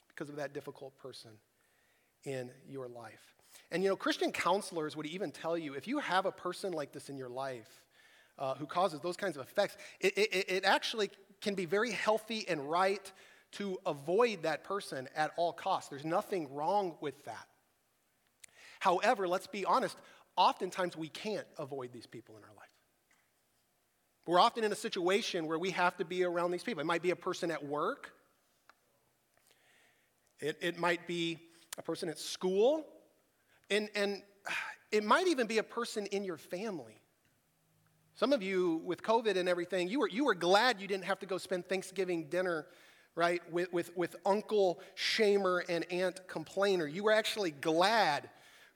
because 0.10 0.30
of 0.30 0.36
that 0.36 0.54
difficult 0.54 0.96
person 0.98 1.32
in 2.24 2.52
your 2.70 2.88
life. 2.88 3.36
And 3.72 3.82
you 3.82 3.90
know, 3.90 3.96
Christian 3.96 4.32
counselors 4.32 4.96
would 4.96 5.08
even 5.08 5.32
tell 5.32 5.58
you 5.58 5.74
if 5.74 5.88
you 5.88 5.98
have 6.00 6.28
a 6.28 6.32
person 6.32 6.72
like 6.72 6.92
this 6.92 7.10
in 7.10 7.18
your 7.18 7.30
life 7.30 7.83
uh, 8.40 8.56
who 8.56 8.66
causes 8.66 9.00
those 9.00 9.18
kinds 9.18 9.38
of 9.38 9.44
effects, 9.44 9.78
it, 10.00 10.18
it, 10.18 10.46
it 10.50 10.66
actually 10.66 11.10
can 11.42 11.56
be 11.56 11.66
very 11.66 11.92
healthy 11.92 12.46
and 12.48 12.70
right 12.70 13.12
to 13.54 13.78
avoid 13.86 14.44
that 14.44 14.64
person 14.64 15.08
at 15.16 15.32
all 15.38 15.54
costs. 15.54 15.90
There's 15.90 16.06
nothing 16.06 16.54
wrong 16.54 16.96
with 17.02 17.24
that. 17.26 17.48
However, 18.80 19.28
let's 19.28 19.48
be 19.48 19.64
honest, 19.64 19.98
oftentimes 20.36 20.98
we 20.98 21.10
can't 21.10 21.46
avoid 21.58 21.94
these 21.94 22.08
people 22.08 22.36
in 22.36 22.44
our 22.44 22.56
life. 22.56 22.70
We're 24.26 24.40
often 24.40 24.64
in 24.64 24.72
a 24.72 24.76
situation 24.76 25.48
where 25.48 25.60
we 25.60 25.72
have 25.72 25.98
to 25.98 26.06
be 26.06 26.24
around 26.24 26.52
these 26.52 26.64
people. 26.64 26.82
It 26.82 26.86
might 26.86 27.02
be 27.02 27.12
a 27.12 27.16
person 27.16 27.52
at 27.52 27.64
work, 27.64 28.14
it, 30.40 30.58
it 30.62 30.80
might 30.80 31.08
be 31.08 31.40
a 31.78 31.82
person 31.82 32.10
at 32.10 32.20
school, 32.20 32.86
and, 33.70 33.90
and 33.96 34.24
it 34.92 35.04
might 35.04 35.28
even 35.28 35.48
be 35.48 35.60
a 35.60 35.64
person 35.64 36.06
in 36.08 36.24
your 36.24 36.38
family. 36.38 37.03
Some 38.16 38.32
of 38.32 38.44
you, 38.44 38.82
with 38.86 39.02
COVID 39.02 39.38
and 39.38 39.50
everything, 39.50 39.88
you 39.88 40.00
were, 40.00 40.08
you 40.08 40.26
were 40.26 40.36
glad 40.36 40.80
you 40.80 40.88
didn't 40.88 41.06
have 41.06 41.20
to 41.20 41.26
go 41.26 41.40
spend 41.40 41.68
Thanksgiving 41.68 42.26
dinner 42.26 42.68
right, 43.16 43.42
with, 43.52 43.74
with, 43.74 43.96
with 43.98 44.16
Uncle 44.24 44.80
Shamer 44.96 45.62
and 45.68 45.84
Aunt 45.92 46.28
Complainer. 46.28 46.86
You 46.86 47.04
were 47.04 47.12
actually 47.12 47.52
glad, 47.52 48.30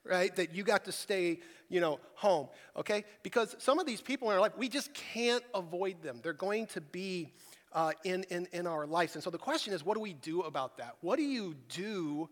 right, 0.04 0.34
that 0.34 0.54
you 0.56 0.64
got 0.64 0.84
to 0.86 0.92
stay, 0.92 1.38
you 1.68 1.80
know, 1.80 2.00
home, 2.14 2.48
okay? 2.76 3.04
Because 3.22 3.54
some 3.60 3.78
of 3.78 3.86
these 3.86 4.00
people 4.00 4.28
in 4.28 4.34
our 4.34 4.40
life, 4.40 4.56
we 4.56 4.68
just 4.68 4.92
can't 4.92 5.44
avoid 5.54 6.02
them. 6.02 6.18
They're 6.20 6.32
going 6.32 6.66
to 6.68 6.80
be 6.80 7.32
uh, 7.72 7.92
in, 8.02 8.24
in, 8.30 8.48
in 8.52 8.66
our 8.66 8.86
lives. 8.86 9.14
And 9.14 9.22
so 9.22 9.30
the 9.30 9.38
question 9.38 9.72
is, 9.72 9.84
what 9.84 9.94
do 9.94 10.00
we 10.00 10.14
do 10.14 10.42
about 10.42 10.78
that? 10.78 10.96
What 11.00 11.16
do 11.16 11.22
you 11.22 11.54
do 11.68 12.28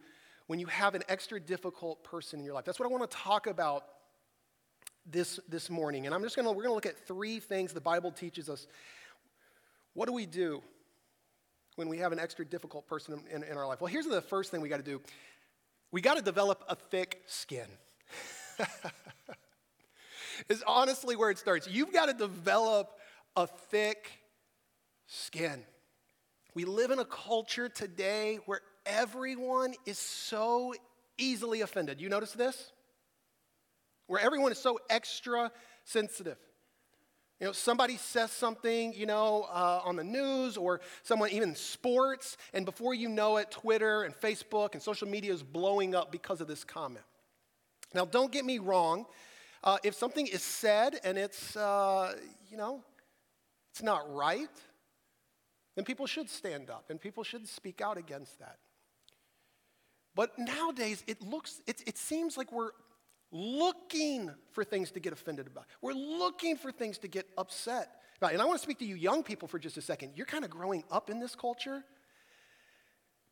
when 0.49 0.59
you 0.59 0.67
have 0.67 0.97
an 0.97 1.03
extra 1.09 1.39
difficult 1.39 2.03
person 2.03 2.41
in 2.41 2.45
your 2.45 2.55
life? 2.55 2.65
That's 2.65 2.81
what 2.81 2.87
I 2.87 2.91
want 2.91 3.09
to 3.09 3.17
talk 3.17 3.47
about 3.47 3.85
this, 5.11 5.41
this 5.49 5.71
morning. 5.71 6.07
And 6.07 6.15
I'm 6.15 6.23
just 6.23 6.37
going 6.37 6.47
to, 6.47 6.53
we're 6.53 6.63
going 6.63 6.71
to 6.71 6.75
look 6.75 6.87
at 6.87 7.07
three 7.07 7.41
things 7.41 7.73
the 7.73 7.81
Bible 7.81 8.11
teaches 8.11 8.49
us. 8.49 8.67
What 9.95 10.07
do 10.07 10.13
we 10.13 10.27
do 10.27 10.63
when 11.77 11.89
we 11.89 11.99
have 11.99 12.13
an 12.13 12.19
extra 12.19 12.45
difficult 12.45 12.87
person 12.87 13.21
in, 13.33 13.43
in 13.43 13.57
our 13.57 13.67
life? 13.67 13.81
Well, 13.81 13.93
here's 13.93 14.07
the 14.07 14.21
first 14.21 14.51
thing 14.51 14.61
we 14.61 14.69
got 14.69 14.79
to 14.79 14.83
do 14.83 15.01
we 15.93 16.01
got 16.01 16.17
to 16.17 16.23
develop 16.23 16.65
a 16.69 16.75
thick 16.75 17.23
skin. 17.27 17.67
is 20.49 20.63
honestly 20.67 21.17
where 21.17 21.31
it 21.31 21.39
starts. 21.39 21.69
You've 21.69 21.93
got 21.93 22.07
to 22.07 22.13
develop 22.13 22.99
a 23.37 23.47
thick 23.47 24.11
skin. 25.07 25.63
We 26.55 26.65
live 26.65 26.91
in 26.91 26.99
a 26.99 27.05
culture 27.05 27.69
today 27.69 28.39
where 28.47 28.61
everyone 28.85 29.75
is 29.85 29.99
so 29.99 30.75
easily 31.19 31.61
offended. 31.61 32.01
You 32.01 32.09
notice 32.09 32.33
this? 32.33 32.73
Where 34.07 34.21
everyone 34.21 34.53
is 34.53 34.59
so 34.59 34.79
extra 34.89 35.51
sensitive. 35.85 36.39
You 37.41 37.47
know, 37.47 37.53
somebody 37.53 37.99
says 37.99 38.33
something, 38.33 38.95
you 38.95 39.05
know, 39.05 39.47
uh, 39.51 39.83
on 39.85 39.97
the 39.97 40.05
news 40.05 40.57
or 40.57 40.81
someone, 41.03 41.31
even 41.31 41.55
sports, 41.55 42.39
and 42.55 42.65
before 42.65 42.95
you 42.95 43.11
know 43.11 43.37
it, 43.37 43.51
Twitter 43.51 44.05
and 44.05 44.15
Facebook 44.15 44.73
and 44.73 44.83
social 44.83 45.07
media 45.07 45.35
is 45.35 45.43
blowing 45.43 45.95
up 45.95 46.11
because 46.11 46.41
of 46.41 46.49
this 46.49 46.65
comment. 46.65 47.05
Now, 47.95 48.07
don't 48.07 48.33
get 48.33 48.45
me 48.47 48.59
wrong. 48.59 49.05
Uh, 49.63 49.77
if 49.85 49.95
something 49.95 50.27
is 50.27 50.43
said 50.43 50.99
and 51.05 51.19
it's, 51.19 51.57
uh, 51.57 52.15
you 52.51 52.57
know, 52.57 52.83
it's 53.71 53.83
not 53.83 54.11
right, 54.15 54.49
then 55.75 55.85
people 55.85 56.07
should 56.07 56.31
stand 56.31 56.71
up 56.71 56.87
and 56.89 56.99
people 56.99 57.23
should 57.23 57.47
speak 57.47 57.83
out 57.83 57.99
against 57.99 58.39
that. 58.39 58.57
But 60.15 60.39
nowadays, 60.39 61.05
it 61.07 61.21
looks, 61.21 61.61
it, 61.67 61.83
it 61.87 61.99
seems 61.99 62.39
like 62.39 62.51
we're 62.51 62.71
looking 63.33 64.31
for 64.53 64.65
things 64.65 64.91
to 64.93 65.01
get 65.01 65.13
offended 65.13 65.47
about. 65.47 65.67
We're 65.81 65.93
looking 65.93 66.57
for 66.57 66.71
things 66.71 66.99
to 66.99 67.09
get 67.09 67.27
upset 67.37 67.89
about. 68.19 68.33
And 68.33 68.41
I 68.41 68.45
want 68.45 68.59
to 68.59 68.63
speak 68.63 68.79
to 68.79 68.85
you 68.85 68.95
young 68.95 69.23
people 69.23 69.49
for 69.49 69.59
just 69.59 69.77
a 69.77 69.83
second. 69.83 70.13
You're 70.15 70.27
kind 70.27 70.45
of 70.45 70.51
growing 70.51 70.85
up 70.91 71.11
in 71.11 71.21
this 71.21 71.35
culture. 71.35 71.85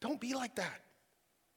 Don't 0.01 0.21
be 0.21 0.35
like 0.35 0.57
that. 0.57 0.81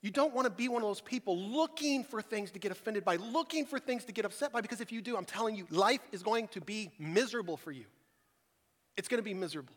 You 0.01 0.11
don't 0.11 0.33
want 0.33 0.45
to 0.45 0.51
be 0.51 0.69
one 0.69 0.83
of 0.83 0.87
those 0.87 1.01
people 1.01 1.37
looking 1.37 2.03
for 2.03 2.21
things 2.21 2.51
to 2.51 2.59
get 2.59 2.71
offended 2.71 3.03
by, 3.03 3.15
looking 3.15 3.65
for 3.65 3.79
things 3.79 4.05
to 4.05 4.11
get 4.11 4.25
upset 4.25 4.53
by, 4.53 4.61
because 4.61 4.79
if 4.79 4.91
you 4.91 5.01
do, 5.01 5.17
I'm 5.17 5.25
telling 5.25 5.55
you, 5.55 5.65
life 5.71 6.01
is 6.11 6.21
going 6.21 6.47
to 6.49 6.61
be 6.61 6.91
miserable 6.99 7.57
for 7.57 7.71
you. 7.71 7.85
It's 8.95 9.07
going 9.07 9.19
to 9.19 9.23
be 9.23 9.33
miserable. 9.33 9.73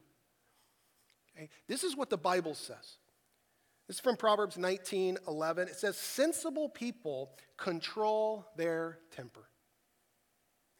Okay? 1.34 1.48
This 1.66 1.84
is 1.84 1.96
what 1.96 2.10
the 2.10 2.18
Bible 2.18 2.54
says. 2.54 2.98
This 3.90 3.96
is 3.96 4.02
from 4.02 4.14
Proverbs 4.14 4.56
19 4.56 5.18
11. 5.26 5.66
It 5.66 5.74
says, 5.74 5.96
Sensible 5.96 6.68
people 6.68 7.32
control 7.56 8.46
their 8.54 9.00
temper. 9.10 9.48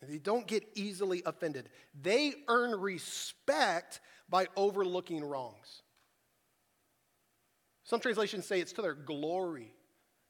They 0.00 0.18
don't 0.18 0.46
get 0.46 0.62
easily 0.76 1.20
offended. 1.26 1.70
They 2.00 2.34
earn 2.46 2.70
respect 2.70 3.98
by 4.28 4.46
overlooking 4.54 5.24
wrongs. 5.24 5.82
Some 7.82 7.98
translations 7.98 8.46
say 8.46 8.60
it's 8.60 8.74
to 8.74 8.82
their 8.82 8.94
glory 8.94 9.74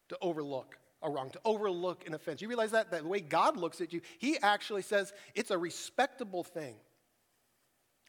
to 0.09 0.17
overlook 0.23 0.79
a 1.03 1.11
wrong, 1.11 1.29
to 1.33 1.41
overlook 1.45 2.07
an 2.07 2.15
offense. 2.15 2.41
You 2.41 2.49
realize 2.49 2.71
that? 2.71 2.91
That 2.93 3.03
the 3.03 3.09
way 3.11 3.21
God 3.21 3.59
looks 3.59 3.83
at 3.83 3.93
you, 3.93 4.01
He 4.19 4.39
actually 4.39 4.81
says 4.81 5.13
it's 5.35 5.51
a 5.51 5.59
respectable 5.59 6.45
thing 6.45 6.77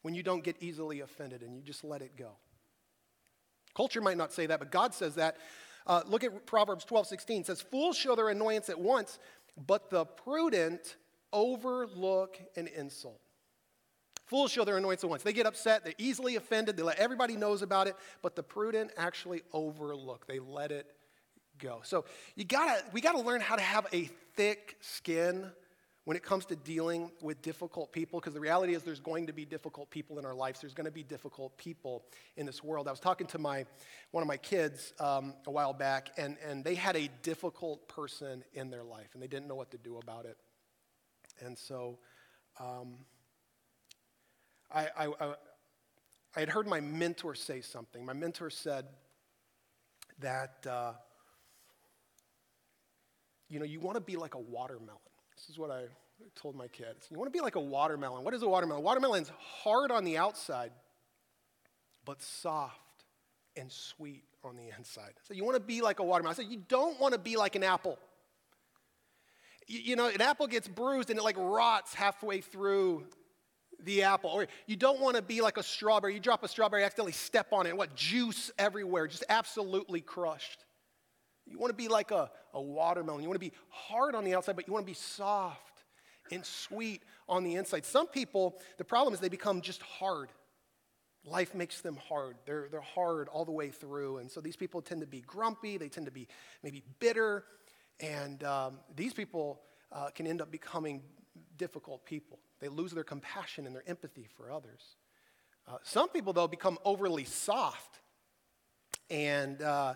when 0.00 0.14
you 0.14 0.22
don't 0.22 0.42
get 0.42 0.56
easily 0.60 1.00
offended 1.00 1.42
and 1.42 1.54
you 1.54 1.60
just 1.60 1.84
let 1.84 2.00
it 2.00 2.16
go. 2.16 2.38
Culture 3.74 4.00
might 4.00 4.16
not 4.16 4.32
say 4.32 4.46
that, 4.46 4.58
but 4.58 4.70
God 4.70 4.94
says 4.94 5.14
that. 5.16 5.36
Uh, 5.86 6.02
look 6.06 6.24
at 6.24 6.46
Proverbs 6.46 6.84
12, 6.84 7.06
16. 7.06 7.40
It 7.40 7.46
says, 7.46 7.60
Fools 7.60 7.96
show 7.96 8.14
their 8.14 8.28
annoyance 8.28 8.68
at 8.68 8.78
once, 8.78 9.18
but 9.66 9.90
the 9.90 10.04
prudent 10.04 10.96
overlook 11.32 12.38
an 12.56 12.68
insult. 12.68 13.20
Fools 14.26 14.50
show 14.50 14.64
their 14.64 14.78
annoyance 14.78 15.04
at 15.04 15.10
once. 15.10 15.22
They 15.22 15.32
get 15.32 15.46
upset, 15.46 15.84
they're 15.84 15.94
easily 15.98 16.36
offended, 16.36 16.76
they 16.76 16.82
let 16.82 16.98
everybody 16.98 17.36
knows 17.36 17.62
about 17.62 17.86
it, 17.86 17.96
but 18.22 18.36
the 18.36 18.42
prudent 18.42 18.90
actually 18.96 19.42
overlook. 19.52 20.26
They 20.26 20.38
let 20.38 20.70
it 20.70 20.86
go. 21.58 21.80
So 21.84 22.04
you 22.34 22.44
gotta, 22.44 22.82
we 22.92 23.00
gotta 23.00 23.20
learn 23.20 23.40
how 23.40 23.56
to 23.56 23.62
have 23.62 23.86
a 23.92 24.08
thick 24.34 24.76
skin 24.80 25.50
when 26.04 26.16
it 26.16 26.22
comes 26.22 26.44
to 26.46 26.56
dealing 26.56 27.12
with 27.20 27.40
difficult 27.42 27.92
people, 27.92 28.18
because 28.18 28.34
the 28.34 28.40
reality 28.40 28.74
is 28.74 28.82
there's 28.82 29.00
going 29.00 29.26
to 29.28 29.32
be 29.32 29.44
difficult 29.44 29.88
people 29.90 30.18
in 30.18 30.26
our 30.26 30.34
lives. 30.34 30.60
There's 30.60 30.74
going 30.74 30.86
to 30.86 30.90
be 30.90 31.04
difficult 31.04 31.56
people 31.56 32.04
in 32.36 32.44
this 32.44 32.62
world. 32.62 32.88
I 32.88 32.90
was 32.90 32.98
talking 32.98 33.26
to 33.28 33.38
my 33.38 33.64
one 34.10 34.22
of 34.22 34.28
my 34.28 34.36
kids 34.36 34.92
um, 34.98 35.34
a 35.46 35.50
while 35.50 35.72
back, 35.72 36.10
and, 36.18 36.36
and 36.46 36.64
they 36.64 36.74
had 36.74 36.96
a 36.96 37.08
difficult 37.22 37.86
person 37.88 38.42
in 38.52 38.70
their 38.70 38.82
life, 38.82 39.10
and 39.14 39.22
they 39.22 39.28
didn't 39.28 39.46
know 39.46 39.54
what 39.54 39.70
to 39.70 39.78
do 39.78 39.98
about 39.98 40.24
it. 40.24 40.36
And 41.40 41.56
so 41.56 41.98
um, 42.58 42.98
I, 44.72 44.88
I, 44.96 45.34
I, 46.36 46.40
had 46.40 46.48
heard 46.48 46.66
my 46.66 46.80
mentor 46.80 47.34
say 47.34 47.60
something. 47.60 48.04
My 48.04 48.12
mentor 48.12 48.50
said 48.50 48.86
that, 50.18 50.66
uh, 50.68 50.92
you 53.48 53.58
know, 53.58 53.64
you 53.64 53.80
want 53.80 53.96
to 53.96 54.00
be 54.00 54.16
like 54.16 54.34
a 54.34 54.38
watermelon. 54.38 54.98
This 55.42 55.54
is 55.54 55.58
what 55.58 55.72
I 55.72 55.86
told 56.36 56.54
my 56.54 56.68
kids. 56.68 57.08
You 57.10 57.18
want 57.18 57.26
to 57.26 57.36
be 57.36 57.42
like 57.42 57.56
a 57.56 57.60
watermelon. 57.60 58.22
What 58.22 58.32
is 58.32 58.42
a 58.42 58.48
watermelon? 58.48 58.84
Watermelon's 58.84 59.32
hard 59.64 59.90
on 59.90 60.04
the 60.04 60.16
outside, 60.16 60.70
but 62.04 62.22
soft 62.22 62.78
and 63.56 63.70
sweet 63.70 64.22
on 64.44 64.54
the 64.56 64.70
inside. 64.78 65.14
So 65.26 65.34
you 65.34 65.44
want 65.44 65.56
to 65.56 65.62
be 65.62 65.82
like 65.82 65.98
a 65.98 66.04
watermelon. 66.04 66.34
I 66.34 66.36
said, 66.36 66.52
you 66.52 66.62
don't 66.68 67.00
want 67.00 67.14
to 67.14 67.18
be 67.18 67.36
like 67.36 67.56
an 67.56 67.64
apple. 67.64 67.98
You, 69.66 69.80
you 69.80 69.96
know, 69.96 70.06
an 70.06 70.20
apple 70.20 70.46
gets 70.46 70.68
bruised 70.68 71.10
and 71.10 71.18
it 71.18 71.24
like 71.24 71.36
rots 71.36 71.92
halfway 71.92 72.40
through 72.40 73.06
the 73.82 74.04
apple. 74.04 74.30
Or 74.30 74.46
you 74.68 74.76
don't 74.76 75.00
want 75.00 75.16
to 75.16 75.22
be 75.22 75.40
like 75.40 75.56
a 75.56 75.62
strawberry. 75.64 76.14
You 76.14 76.20
drop 76.20 76.44
a 76.44 76.48
strawberry, 76.48 76.84
accidentally 76.84 77.10
step 77.10 77.48
on 77.52 77.66
it, 77.66 77.76
what? 77.76 77.96
Juice 77.96 78.52
everywhere, 78.60 79.08
just 79.08 79.24
absolutely 79.28 80.02
crushed. 80.02 80.64
You 81.46 81.58
want 81.58 81.70
to 81.70 81.76
be 81.76 81.88
like 81.88 82.10
a, 82.10 82.30
a 82.54 82.60
watermelon. 82.60 83.22
You 83.22 83.28
want 83.28 83.40
to 83.40 83.46
be 83.46 83.52
hard 83.68 84.14
on 84.14 84.24
the 84.24 84.34
outside, 84.34 84.56
but 84.56 84.66
you 84.66 84.72
want 84.72 84.86
to 84.86 84.90
be 84.90 84.94
soft 84.94 85.84
and 86.30 86.44
sweet 86.44 87.02
on 87.28 87.44
the 87.44 87.54
inside. 87.56 87.84
Some 87.84 88.06
people, 88.06 88.58
the 88.78 88.84
problem 88.84 89.12
is 89.12 89.20
they 89.20 89.28
become 89.28 89.60
just 89.60 89.82
hard. 89.82 90.30
Life 91.24 91.54
makes 91.54 91.80
them 91.80 91.98
hard. 92.08 92.36
They're, 92.46 92.68
they're 92.70 92.80
hard 92.80 93.28
all 93.28 93.44
the 93.44 93.52
way 93.52 93.70
through. 93.70 94.18
And 94.18 94.30
so 94.30 94.40
these 94.40 94.56
people 94.56 94.82
tend 94.82 95.00
to 95.02 95.06
be 95.06 95.20
grumpy. 95.20 95.78
They 95.78 95.88
tend 95.88 96.06
to 96.06 96.12
be 96.12 96.26
maybe 96.62 96.82
bitter. 97.00 97.44
And 98.00 98.42
um, 98.44 98.78
these 98.96 99.12
people 99.14 99.60
uh, 99.92 100.08
can 100.10 100.26
end 100.26 100.40
up 100.40 100.50
becoming 100.50 101.02
difficult 101.56 102.04
people. 102.04 102.38
They 102.60 102.68
lose 102.68 102.92
their 102.92 103.04
compassion 103.04 103.66
and 103.66 103.74
their 103.74 103.84
empathy 103.86 104.28
for 104.36 104.50
others. 104.50 104.96
Uh, 105.68 105.76
some 105.82 106.08
people, 106.08 106.32
though, 106.32 106.48
become 106.48 106.78
overly 106.84 107.24
soft. 107.24 108.00
And, 109.10 109.62
uh, 109.62 109.94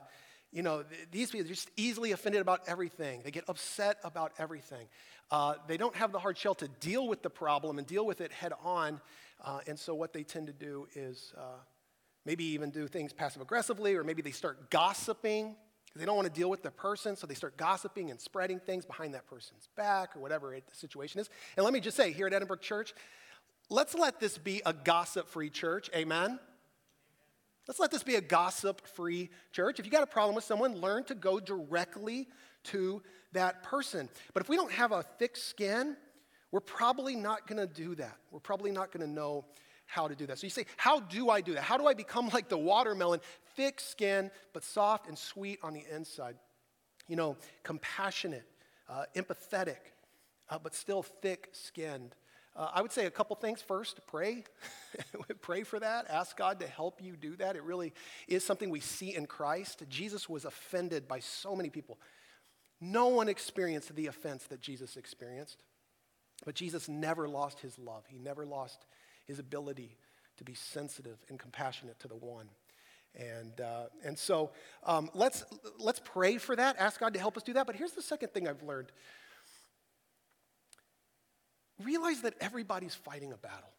you 0.57 0.63
know, 0.63 0.85
these 1.13 1.31
people 1.31 1.47
are 1.47 1.49
just 1.49 1.71
easily 1.77 2.13
offended 2.13 2.41
about 2.41 2.63
everything. 2.67 3.21
They 3.23 3.31
get 3.31 3.45
upset 3.47 3.99
about 4.03 4.33
everything. 4.39 4.89
Uh, 5.31 5.55
they 5.69 5.77
don't 5.77 5.95
have 5.95 6.13
the 6.13 6.19
hard 6.19 6.39
shell 6.39 6.55
to 6.57 6.69
deal 6.81 7.07
with 7.07 7.23
the 7.23 7.31
problem 7.31 7.79
and 7.79 7.87
deal 7.87 8.07
with 8.07 8.21
it 8.21 8.33
head 8.33 8.53
on. 8.65 9.01
Uh, 9.45 9.61
and 9.67 9.79
so, 9.79 9.95
what 9.95 10.13
they 10.13 10.23
tend 10.23 10.47
to 10.47 10.53
do 10.53 10.89
is 10.95 11.35
uh, 11.37 11.61
maybe 12.25 12.45
even 12.45 12.71
do 12.71 12.89
things 12.89 13.13
passive 13.13 13.43
aggressively, 13.43 13.95
or 13.95 14.03
maybe 14.03 14.23
they 14.23 14.31
start 14.31 14.71
gossiping 14.71 15.55
they 15.99 16.05
don't 16.05 16.17
want 16.17 16.33
to 16.33 16.41
deal 16.41 16.51
with 16.51 16.63
the 16.63 16.71
person, 16.71 17.17
so 17.17 17.27
they 17.27 17.35
start 17.35 17.57
gossiping 17.57 18.11
and 18.11 18.21
spreading 18.21 18.61
things 18.61 18.85
behind 18.85 19.15
that 19.15 19.27
person's 19.27 19.69
back 19.77 20.15
or 20.15 20.21
whatever 20.21 20.55
it, 20.55 20.67
the 20.69 20.77
situation 20.77 21.21
is. 21.21 21.31
And 21.57 21.65
let 21.65 21.73
me 21.73 21.81
just 21.81 21.97
say, 21.97 22.13
here 22.13 22.27
at 22.27 22.33
Edinburgh 22.33 22.59
Church, 22.59 22.93
let's 23.71 23.95
let 23.95 24.21
this 24.21 24.37
be 24.37 24.63
a 24.67 24.73
gossip 24.73 25.29
free 25.29 25.51
church. 25.51 25.89
Amen? 25.95 26.39
Let's 27.67 27.81
let 27.81 27.91
this 27.91 28.03
be 28.03 28.15
a 28.15 28.21
gossip 28.21 28.87
free 28.87 29.31
church. 29.53 29.81
If 29.81 29.87
you 29.87 29.93
got 29.93 30.03
a 30.03 30.07
problem 30.07 30.35
with 30.35 30.45
someone, 30.45 30.77
learn 30.77 31.05
to 31.05 31.15
go 31.15 31.41
directly 31.41 32.29
to 32.65 33.03
that 33.33 33.63
person. 33.63 34.09
But 34.35 34.43
if 34.43 34.49
we 34.49 34.57
don't 34.57 34.73
have 34.73 34.93
a 34.93 35.03
thick 35.19 35.37
skin, 35.37 35.97
we're 36.53 36.61
probably 36.61 37.17
not 37.17 37.47
going 37.47 37.59
to 37.59 37.67
do 37.67 37.95
that. 37.97 38.17
We're 38.31 38.41
probably 38.41 38.71
not 38.71 38.93
going 38.93 39.07
to 39.07 39.13
know 39.13 39.45
how 39.87 40.09
to 40.09 40.15
do 40.15 40.27
that. 40.27 40.39
So 40.39 40.47
you 40.47 40.51
say, 40.51 40.67
How 40.77 41.01
do 41.01 41.31
I 41.31 41.41
do 41.41 41.55
that? 41.55 41.63
How 41.63 41.77
do 41.77 41.87
I 41.87 41.95
become 41.95 42.29
like 42.33 42.49
the 42.49 42.59
watermelon, 42.59 43.21
thick 43.57 43.81
skin, 43.81 44.31
but 44.53 44.65
soft 44.65 45.09
and 45.09 45.19
sweet 45.19 45.59
on 45.63 45.73
the 45.73 45.85
inside? 45.93 46.37
You 47.09 47.17
know, 47.17 47.37
compassionate, 47.63 48.47
uh, 48.89 49.05
empathetic, 49.15 49.93
uh, 50.49 50.59
but 50.63 50.75
still 50.75 51.03
thick 51.03 51.49
skinned. 51.53 52.15
Uh, 52.57 52.71
I 52.73 52.81
would 52.81 52.93
say 52.93 53.05
a 53.05 53.11
couple 53.11 53.37
things. 53.37 53.61
First, 53.61 54.01
pray. 54.07 54.45
pray 55.43 55.63
for 55.63 55.79
that. 55.79 56.07
Ask 56.09 56.37
God 56.37 56.61
to 56.61 56.67
help 56.67 57.03
you 57.03 57.15
do 57.17 57.37
that. 57.37 57.55
It 57.55 57.63
really 57.63 57.93
is 58.27 58.45
something 58.45 58.71
we 58.71 58.81
see 58.81 59.15
in 59.15 59.27
Christ. 59.27 59.83
Jesus 59.89 60.29
was 60.29 60.45
offended 60.47 61.07
by 61.07 61.21
so 61.21 61.55
many 61.55 61.69
people. 61.69 61.99
No 62.81 63.09
one 63.09 63.29
experienced 63.29 63.95
the 63.95 64.07
offense 64.07 64.45
that 64.47 64.61
Jesus 64.61 64.97
experienced, 64.97 65.63
but 66.45 66.55
Jesus 66.55 66.89
never 66.89 67.29
lost 67.29 67.61
his 67.61 67.79
love. 67.79 68.05
He 68.09 68.19
never 68.19 68.47
lost 68.47 68.87
his 69.25 69.39
ability 69.39 69.97
to 70.39 70.45
be 70.45 70.55
sensitive 70.55 71.19
and 71.29 71.39
compassionate 71.39 71.99
to 72.01 72.09
the 72.09 72.17
one. 72.17 72.49
And, 73.15 73.61
uh, 73.61 73.85
and 74.05 74.19
so 74.19 74.51
um, 74.85 75.11
let's, 75.15 75.45
let's 75.79 76.01
pray 76.05 76.37
for 76.37 76.55
that, 76.55 76.77
ask 76.79 77.01
God 77.01 77.15
to 77.15 77.21
help 77.21 77.37
us 77.37 77.43
do 77.43 77.55
that. 77.55 77.67
But 77.67 77.77
here's 77.77 77.93
the 77.93 78.03
second 78.03 78.33
thing 78.33 78.47
I've 78.47 78.63
learned 78.63 78.93
realize 81.83 82.23
that 82.23 82.35
everybody's 82.41 82.95
fighting 82.95 83.33
a 83.33 83.37
battle. 83.37 83.71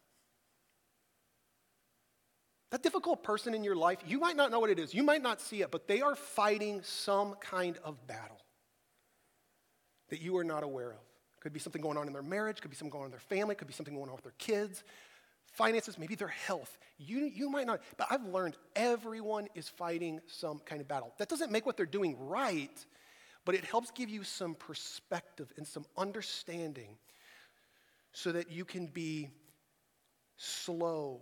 That 2.70 2.82
difficult 2.82 3.22
person 3.22 3.54
in 3.54 3.64
your 3.64 3.76
life, 3.76 3.98
you 4.06 4.20
might 4.20 4.36
not 4.36 4.50
know 4.50 4.60
what 4.60 4.70
it 4.70 4.78
is, 4.78 4.92
you 4.92 5.02
might 5.02 5.22
not 5.22 5.40
see 5.40 5.62
it, 5.62 5.70
but 5.70 5.88
they 5.88 6.02
are 6.02 6.14
fighting 6.14 6.82
some 6.82 7.34
kind 7.40 7.78
of 7.82 8.06
battle 8.06 8.40
that 10.10 10.20
you 10.20 10.36
are 10.36 10.44
not 10.44 10.62
aware 10.62 10.90
of. 10.90 10.98
Could 11.40 11.52
be 11.52 11.60
something 11.60 11.80
going 11.80 11.96
on 11.96 12.06
in 12.06 12.12
their 12.12 12.22
marriage, 12.22 12.60
could 12.60 12.70
be 12.70 12.76
something 12.76 12.90
going 12.90 13.02
on 13.02 13.06
in 13.06 13.12
their 13.12 13.20
family, 13.20 13.54
could 13.54 13.68
be 13.68 13.72
something 13.72 13.94
going 13.94 14.08
on 14.08 14.14
with 14.14 14.24
their 14.24 14.34
kids, 14.38 14.82
finances, 15.52 15.98
maybe 15.98 16.14
their 16.14 16.28
health. 16.28 16.76
You, 16.98 17.20
you 17.20 17.48
might 17.48 17.66
not, 17.66 17.80
but 17.96 18.08
I've 18.10 18.24
learned 18.24 18.56
everyone 18.76 19.48
is 19.54 19.68
fighting 19.68 20.20
some 20.26 20.58
kind 20.58 20.80
of 20.80 20.88
battle. 20.88 21.14
That 21.18 21.28
doesn't 21.28 21.50
make 21.50 21.64
what 21.64 21.76
they're 21.76 21.86
doing 21.86 22.16
right, 22.18 22.84
but 23.44 23.54
it 23.54 23.64
helps 23.64 23.90
give 23.92 24.10
you 24.10 24.24
some 24.24 24.54
perspective 24.54 25.52
and 25.56 25.66
some 25.66 25.86
understanding 25.96 26.98
so 28.18 28.32
that 28.32 28.50
you 28.50 28.64
can 28.64 28.88
be 28.88 29.28
slow 30.36 31.20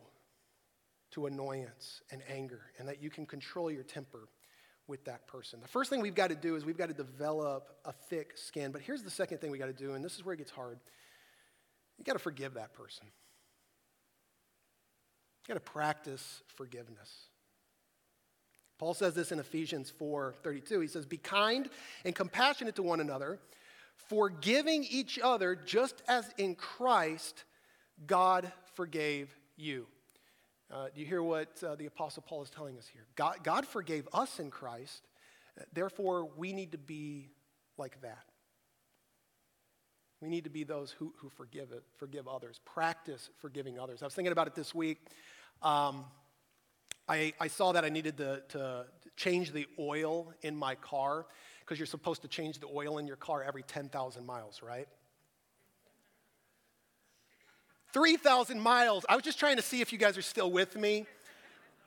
to 1.10 1.26
annoyance 1.26 2.00
and 2.10 2.22
anger 2.26 2.62
and 2.78 2.88
that 2.88 3.02
you 3.02 3.10
can 3.10 3.26
control 3.26 3.70
your 3.70 3.82
temper 3.82 4.30
with 4.86 5.04
that 5.04 5.26
person. 5.26 5.60
The 5.60 5.68
first 5.68 5.90
thing 5.90 6.00
we've 6.00 6.14
got 6.14 6.30
to 6.30 6.34
do 6.34 6.56
is 6.56 6.64
we've 6.64 6.78
got 6.78 6.88
to 6.88 6.94
develop 6.94 7.76
a 7.84 7.92
thick 7.92 8.38
skin. 8.38 8.72
But 8.72 8.80
here's 8.80 9.02
the 9.02 9.10
second 9.10 9.42
thing 9.42 9.50
we 9.50 9.58
got 9.58 9.66
to 9.66 9.74
do, 9.74 9.92
and 9.92 10.02
this 10.02 10.14
is 10.14 10.24
where 10.24 10.32
it 10.32 10.38
gets 10.38 10.50
hard. 10.50 10.78
You 11.98 12.04
got 12.04 12.14
to 12.14 12.18
forgive 12.18 12.54
that 12.54 12.72
person. 12.72 13.04
You 15.42 15.54
got 15.54 15.62
to 15.62 15.70
practice 15.70 16.42
forgiveness. 16.54 17.10
Paul 18.78 18.94
says 18.94 19.14
this 19.14 19.32
in 19.32 19.38
Ephesians 19.38 19.92
4:32. 20.00 20.80
He 20.80 20.88
says, 20.88 21.04
"Be 21.04 21.18
kind 21.18 21.68
and 22.06 22.14
compassionate 22.14 22.76
to 22.76 22.82
one 22.82 23.00
another, 23.00 23.38
forgiving 24.08 24.84
each 24.84 25.18
other 25.22 25.56
just 25.56 26.02
as 26.08 26.32
in 26.38 26.54
Christ 26.54 27.44
God 28.06 28.52
forgave 28.74 29.34
you." 29.56 29.86
Uh, 30.70 30.88
do 30.94 31.00
you 31.00 31.06
hear 31.06 31.22
what 31.22 31.62
uh, 31.62 31.76
the 31.76 31.86
Apostle 31.86 32.24
Paul 32.26 32.42
is 32.42 32.50
telling 32.50 32.76
us 32.76 32.88
here? 32.92 33.06
God, 33.14 33.36
God 33.44 33.66
forgave 33.66 34.08
us 34.12 34.40
in 34.40 34.50
Christ, 34.50 35.06
Therefore, 35.72 36.28
we 36.36 36.52
need 36.52 36.72
to 36.72 36.78
be 36.78 37.30
like 37.78 38.00
that. 38.02 38.24
We 40.20 40.28
need 40.28 40.44
to 40.44 40.50
be 40.50 40.64
those 40.64 40.90
who, 40.90 41.12
who 41.18 41.28
forgive, 41.28 41.72
it, 41.72 41.82
forgive 41.98 42.26
others, 42.26 42.60
practice 42.64 43.28
forgiving 43.38 43.78
others. 43.78 44.02
I 44.02 44.06
was 44.06 44.14
thinking 44.14 44.32
about 44.32 44.46
it 44.46 44.54
this 44.54 44.74
week. 44.74 44.98
Um, 45.62 46.04
I, 47.08 47.32
I, 47.38 47.48
saw 47.48 47.72
that 47.72 47.84
I 47.84 47.88
needed 47.88 48.16
to, 48.18 48.42
to 48.48 48.86
change 49.16 49.52
the 49.52 49.66
oil 49.78 50.32
in 50.42 50.56
my 50.56 50.74
car 50.74 51.26
because 51.66 51.80
you're 51.80 51.86
supposed 51.86 52.22
to 52.22 52.28
change 52.28 52.60
the 52.60 52.68
oil 52.72 52.98
in 52.98 53.08
your 53.08 53.16
car 53.16 53.42
every 53.42 53.64
10,000 53.64 54.24
miles, 54.24 54.62
right? 54.62 54.86
3,000 57.92 58.60
miles. 58.60 59.04
I 59.08 59.16
was 59.16 59.24
just 59.24 59.40
trying 59.40 59.56
to 59.56 59.62
see 59.62 59.80
if 59.80 59.92
you 59.92 59.98
guys 59.98 60.16
are 60.16 60.22
still 60.22 60.50
with 60.50 60.76
me. 60.76 61.06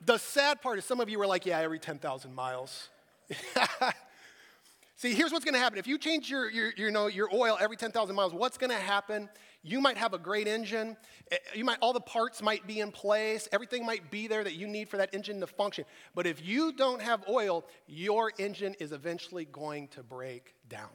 The 0.04 0.18
sad 0.18 0.60
part 0.60 0.78
is 0.78 0.84
some 0.84 1.00
of 1.00 1.08
you 1.08 1.18
were 1.18 1.26
like, 1.26 1.46
yeah, 1.46 1.60
every 1.60 1.78
10,000 1.78 2.34
miles. 2.34 2.88
See, 4.96 5.14
here's 5.14 5.32
what's 5.32 5.46
going 5.46 5.54
to 5.54 5.60
happen. 5.60 5.78
If 5.78 5.86
you 5.86 5.96
change 5.96 6.28
your, 6.28 6.50
your, 6.50 6.72
you 6.76 6.90
know, 6.90 7.06
your 7.06 7.34
oil 7.34 7.56
every 7.58 7.76
10,000 7.76 8.14
miles, 8.14 8.34
what's 8.34 8.58
going 8.58 8.70
to 8.70 8.76
happen? 8.76 9.30
You 9.62 9.80
might 9.80 9.98
have 9.98 10.14
a 10.14 10.18
great 10.18 10.48
engine. 10.48 10.96
Eh, 11.30 11.36
you 11.54 11.64
might, 11.64 11.78
all 11.80 11.92
the 11.92 12.00
parts 12.00 12.42
might 12.42 12.66
be 12.66 12.80
in 12.80 12.90
place. 12.90 13.48
Everything 13.52 13.84
might 13.84 14.10
be 14.10 14.26
there 14.26 14.42
that 14.42 14.54
you 14.54 14.66
need 14.66 14.88
for 14.88 14.96
that 14.96 15.14
engine 15.14 15.40
to 15.40 15.46
function. 15.46 15.84
But 16.14 16.26
if 16.26 16.44
you 16.44 16.72
don't 16.72 17.02
have 17.02 17.24
oil, 17.28 17.66
your 17.86 18.32
engine 18.38 18.74
is 18.80 18.92
eventually 18.92 19.44
going 19.44 19.88
to 19.88 20.02
break 20.02 20.54
down. 20.68 20.88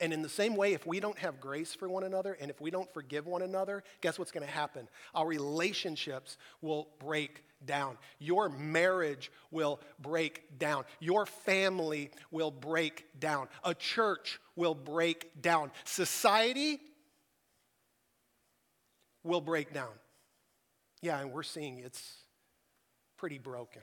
And 0.00 0.14
in 0.14 0.22
the 0.22 0.30
same 0.30 0.56
way, 0.56 0.72
if 0.72 0.86
we 0.86 0.98
don't 0.98 1.18
have 1.18 1.40
grace 1.40 1.74
for 1.74 1.86
one 1.86 2.04
another 2.04 2.36
and 2.40 2.50
if 2.50 2.60
we 2.60 2.70
don't 2.70 2.90
forgive 2.92 3.26
one 3.26 3.42
another, 3.42 3.84
guess 4.00 4.18
what's 4.18 4.32
going 4.32 4.46
to 4.46 4.52
happen? 4.52 4.88
Our 5.14 5.26
relationships 5.26 6.38
will 6.62 6.88
break 6.98 7.44
down. 7.66 7.98
Your 8.18 8.48
marriage 8.48 9.30
will 9.50 9.80
break 10.00 10.58
down. 10.58 10.84
Your 11.00 11.26
family 11.26 12.10
will 12.30 12.50
break 12.50 13.04
down. 13.20 13.48
A 13.62 13.74
church 13.74 14.40
will 14.56 14.74
break 14.74 15.42
down. 15.42 15.70
Society 15.84 16.80
will 19.24 19.40
break 19.40 19.72
down. 19.72 19.92
Yeah, 21.02 21.20
and 21.20 21.32
we're 21.32 21.42
seeing 21.42 21.78
it's 21.80 22.16
pretty 23.16 23.38
broken. 23.38 23.82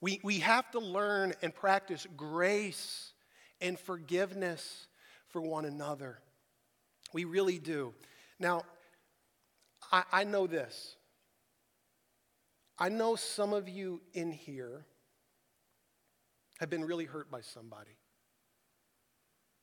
We, 0.00 0.20
we 0.22 0.38
have 0.40 0.70
to 0.72 0.80
learn 0.80 1.32
and 1.42 1.54
practice 1.54 2.06
grace 2.16 3.12
and 3.60 3.78
forgiveness 3.78 4.88
for 5.28 5.40
one 5.40 5.64
another. 5.64 6.18
We 7.12 7.24
really 7.24 7.58
do. 7.58 7.94
Now, 8.38 8.62
I, 9.90 10.02
I 10.12 10.24
know 10.24 10.46
this. 10.46 10.96
I 12.78 12.88
know 12.88 13.14
some 13.16 13.52
of 13.52 13.68
you 13.68 14.00
in 14.12 14.32
here 14.32 14.84
have 16.58 16.68
been 16.70 16.84
really 16.84 17.04
hurt 17.04 17.30
by 17.30 17.40
somebody. 17.40 17.96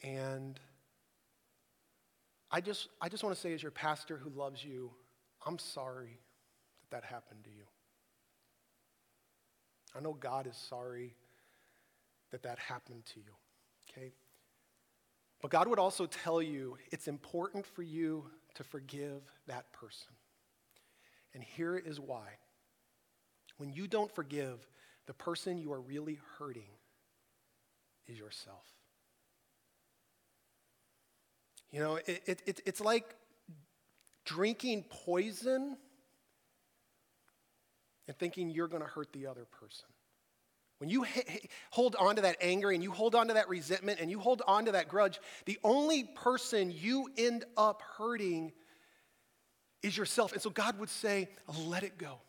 And 0.01 0.59
I 2.51 2.61
just, 2.61 2.89
I 2.99 3.09
just 3.09 3.23
want 3.23 3.35
to 3.35 3.41
say, 3.41 3.53
as 3.53 3.61
your 3.61 3.71
pastor 3.71 4.17
who 4.17 4.29
loves 4.29 4.63
you, 4.63 4.91
I'm 5.45 5.59
sorry 5.59 6.19
that 6.81 6.91
that 6.91 7.03
happened 7.03 7.43
to 7.43 7.49
you. 7.49 7.65
I 9.95 10.01
know 10.01 10.13
God 10.13 10.47
is 10.47 10.57
sorry 10.57 11.15
that 12.31 12.43
that 12.43 12.59
happened 12.59 13.05
to 13.13 13.19
you, 13.19 13.31
okay? 13.89 14.13
But 15.41 15.51
God 15.51 15.67
would 15.67 15.79
also 15.79 16.05
tell 16.05 16.41
you 16.41 16.77
it's 16.91 17.07
important 17.07 17.65
for 17.65 17.83
you 17.83 18.25
to 18.55 18.63
forgive 18.63 19.21
that 19.47 19.71
person. 19.73 20.13
And 21.33 21.43
here 21.43 21.77
is 21.77 21.99
why. 21.99 22.27
When 23.57 23.71
you 23.71 23.87
don't 23.87 24.13
forgive, 24.13 24.67
the 25.05 25.13
person 25.13 25.57
you 25.57 25.71
are 25.71 25.81
really 25.81 26.19
hurting 26.37 26.69
is 28.07 28.17
yourself. 28.17 28.65
You 31.71 31.79
know, 31.79 31.95
it, 31.95 32.23
it, 32.25 32.41
it, 32.45 32.61
it's 32.65 32.81
like 32.81 33.15
drinking 34.25 34.85
poison 34.89 35.77
and 38.07 38.17
thinking 38.17 38.49
you're 38.49 38.67
going 38.67 38.81
to 38.81 38.89
hurt 38.89 39.13
the 39.13 39.27
other 39.27 39.45
person. 39.45 39.85
When 40.79 40.89
you 40.89 41.05
hold 41.71 41.95
on 41.97 42.15
to 42.15 42.21
that 42.21 42.37
anger 42.41 42.71
and 42.71 42.81
you 42.81 42.91
hold 42.91 43.13
on 43.13 43.27
to 43.27 43.33
that 43.33 43.49
resentment 43.49 43.99
and 43.99 44.09
you 44.09 44.17
hold 44.17 44.41
on 44.47 44.65
to 44.65 44.71
that 44.71 44.87
grudge, 44.87 45.19
the 45.45 45.59
only 45.63 46.05
person 46.05 46.71
you 46.71 47.09
end 47.17 47.43
up 47.57 47.81
hurting 47.97 48.53
is 49.83 49.97
yourself. 49.97 50.31
And 50.31 50.41
so 50.41 50.49
God 50.49 50.79
would 50.79 50.89
say, 50.89 51.27
let 51.65 51.83
it 51.83 51.97
go. 51.97 52.19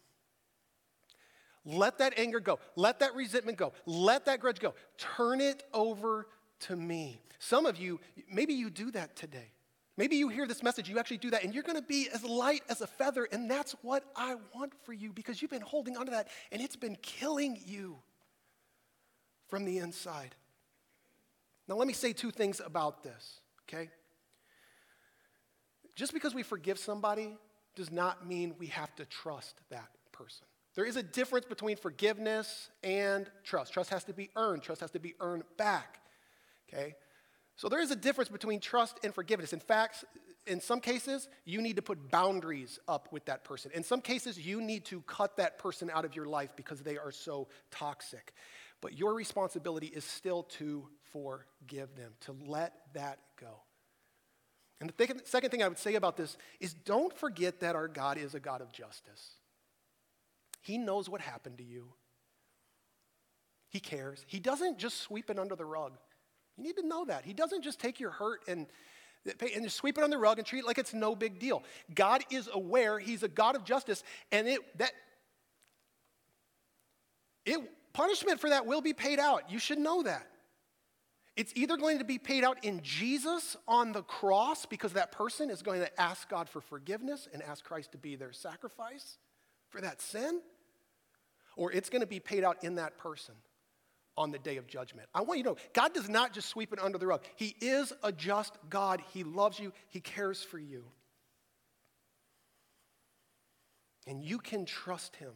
Let 1.64 1.98
that 1.98 2.18
anger 2.18 2.40
go. 2.40 2.58
Let 2.74 3.00
that 3.00 3.14
resentment 3.14 3.56
go. 3.56 3.72
Let 3.86 4.24
that 4.26 4.40
grudge 4.40 4.58
go. 4.58 4.74
Turn 4.98 5.40
it 5.40 5.62
over 5.72 6.26
to 6.60 6.76
me. 6.76 7.20
Some 7.38 7.66
of 7.66 7.78
you, 7.78 8.00
maybe 8.30 8.54
you 8.54 8.70
do 8.70 8.90
that 8.92 9.16
today. 9.16 9.52
Maybe 9.96 10.16
you 10.16 10.28
hear 10.28 10.46
this 10.46 10.62
message, 10.62 10.88
you 10.88 10.98
actually 10.98 11.18
do 11.18 11.30
that, 11.30 11.44
and 11.44 11.52
you're 11.52 11.62
gonna 11.62 11.82
be 11.82 12.08
as 12.12 12.24
light 12.24 12.62
as 12.68 12.80
a 12.80 12.86
feather, 12.86 13.28
and 13.32 13.50
that's 13.50 13.72
what 13.82 14.04
I 14.16 14.36
want 14.54 14.72
for 14.84 14.92
you 14.92 15.12
because 15.12 15.42
you've 15.42 15.50
been 15.50 15.60
holding 15.60 15.96
on 15.96 16.06
to 16.06 16.12
that 16.12 16.28
and 16.52 16.62
it's 16.62 16.76
been 16.76 16.96
killing 17.02 17.60
you 17.66 17.98
from 19.48 19.64
the 19.64 19.78
inside. 19.78 20.34
Now, 21.68 21.76
let 21.76 21.86
me 21.86 21.92
say 21.92 22.12
two 22.12 22.30
things 22.30 22.60
about 22.64 23.02
this, 23.02 23.40
okay? 23.68 23.90
Just 25.94 26.14
because 26.14 26.34
we 26.34 26.42
forgive 26.42 26.78
somebody 26.78 27.36
does 27.74 27.92
not 27.92 28.26
mean 28.26 28.54
we 28.58 28.66
have 28.68 28.94
to 28.96 29.04
trust 29.04 29.60
that 29.70 29.88
person. 30.12 30.46
There 30.74 30.84
is 30.84 30.96
a 30.96 31.02
difference 31.02 31.46
between 31.46 31.76
forgiveness 31.76 32.70
and 32.82 33.30
trust. 33.44 33.72
Trust 33.72 33.90
has 33.90 34.04
to 34.04 34.12
be 34.12 34.30
earned, 34.36 34.62
trust 34.62 34.80
has 34.80 34.90
to 34.92 34.98
be 34.98 35.14
earned 35.20 35.44
back, 35.56 35.99
okay? 36.72 36.94
So 37.56 37.68
there 37.68 37.80
is 37.80 37.90
a 37.90 37.96
difference 37.96 38.30
between 38.30 38.60
trust 38.60 38.98
and 39.04 39.14
forgiveness. 39.14 39.52
In 39.52 39.60
fact, 39.60 40.04
in 40.46 40.60
some 40.60 40.80
cases, 40.80 41.28
you 41.44 41.60
need 41.60 41.76
to 41.76 41.82
put 41.82 42.10
boundaries 42.10 42.78
up 42.88 43.12
with 43.12 43.26
that 43.26 43.44
person. 43.44 43.70
In 43.74 43.82
some 43.82 44.00
cases, 44.00 44.38
you 44.38 44.60
need 44.60 44.84
to 44.86 45.02
cut 45.02 45.36
that 45.36 45.58
person 45.58 45.90
out 45.90 46.04
of 46.04 46.16
your 46.16 46.24
life 46.24 46.50
because 46.56 46.80
they 46.80 46.96
are 46.96 47.12
so 47.12 47.48
toxic. 47.70 48.32
But 48.80 48.98
your 48.98 49.14
responsibility 49.14 49.88
is 49.88 50.04
still 50.04 50.44
to 50.58 50.88
forgive 51.12 51.94
them, 51.96 52.12
to 52.20 52.34
let 52.46 52.72
that 52.94 53.18
go. 53.38 53.60
And 54.80 54.88
the 54.88 55.06
th- 55.06 55.26
second 55.26 55.50
thing 55.50 55.62
I 55.62 55.68
would 55.68 55.78
say 55.78 55.94
about 55.94 56.16
this 56.16 56.38
is 56.58 56.72
don't 56.72 57.14
forget 57.16 57.60
that 57.60 57.76
our 57.76 57.88
God 57.88 58.16
is 58.16 58.34
a 58.34 58.40
God 58.40 58.62
of 58.62 58.72
justice. 58.72 59.34
He 60.62 60.78
knows 60.78 61.08
what 61.08 61.20
happened 61.20 61.58
to 61.58 61.64
you, 61.64 61.92
He 63.68 63.80
cares. 63.80 64.24
He 64.26 64.40
doesn't 64.40 64.78
just 64.78 65.02
sweep 65.02 65.28
it 65.30 65.38
under 65.38 65.56
the 65.56 65.64
rug. 65.64 65.98
You 66.56 66.64
need 66.64 66.76
to 66.76 66.86
know 66.86 67.04
that. 67.06 67.24
He 67.24 67.32
doesn't 67.32 67.62
just 67.62 67.80
take 67.80 68.00
your 68.00 68.10
hurt 68.10 68.42
and 68.48 68.66
and 69.24 69.64
just 69.64 69.76
sweep 69.76 69.98
it 69.98 70.04
on 70.04 70.10
the 70.10 70.18
rug 70.18 70.38
and 70.38 70.46
treat 70.46 70.60
it 70.60 70.66
like 70.66 70.78
it's 70.78 70.94
no 70.94 71.14
big 71.14 71.38
deal. 71.38 71.62
God 71.94 72.22
is 72.30 72.48
aware, 72.52 72.98
He's 72.98 73.22
a 73.22 73.28
God 73.28 73.54
of 73.54 73.64
justice, 73.64 74.02
and 74.32 74.48
it 74.48 74.78
that 74.78 74.92
it 77.44 77.60
punishment 77.92 78.40
for 78.40 78.50
that 78.50 78.66
will 78.66 78.80
be 78.80 78.92
paid 78.92 79.18
out. 79.18 79.50
You 79.50 79.58
should 79.58 79.78
know 79.78 80.02
that. 80.02 80.26
It's 81.36 81.52
either 81.54 81.76
going 81.76 81.98
to 81.98 82.04
be 82.04 82.18
paid 82.18 82.44
out 82.44 82.64
in 82.64 82.80
Jesus 82.82 83.56
on 83.66 83.92
the 83.92 84.02
cross 84.02 84.66
because 84.66 84.92
that 84.94 85.12
person 85.12 85.48
is 85.48 85.62
going 85.62 85.80
to 85.80 86.00
ask 86.00 86.28
God 86.28 86.48
for 86.48 86.60
forgiveness 86.60 87.28
and 87.32 87.42
ask 87.42 87.64
Christ 87.64 87.92
to 87.92 87.98
be 87.98 88.16
their 88.16 88.32
sacrifice 88.32 89.16
for 89.68 89.80
that 89.80 90.00
sin, 90.02 90.40
or 91.56 91.72
it's 91.72 91.88
going 91.88 92.00
to 92.00 92.06
be 92.06 92.20
paid 92.20 92.44
out 92.44 92.62
in 92.62 92.74
that 92.76 92.98
person 92.98 93.34
on 94.20 94.30
the 94.30 94.38
day 94.38 94.58
of 94.58 94.66
judgment. 94.66 95.08
I 95.14 95.22
want 95.22 95.38
you 95.38 95.44
to 95.44 95.50
know 95.50 95.56
God 95.72 95.94
does 95.94 96.08
not 96.08 96.34
just 96.34 96.50
sweep 96.50 96.74
it 96.74 96.78
under 96.78 96.98
the 96.98 97.06
rug. 97.06 97.22
He 97.36 97.56
is 97.60 97.90
a 98.02 98.12
just 98.12 98.52
God. 98.68 99.02
He 99.14 99.24
loves 99.24 99.58
you, 99.58 99.72
He 99.88 100.00
cares 100.00 100.42
for 100.42 100.58
you. 100.58 100.84
And 104.06 104.22
you 104.22 104.38
can 104.38 104.66
trust 104.66 105.16
Him. 105.16 105.32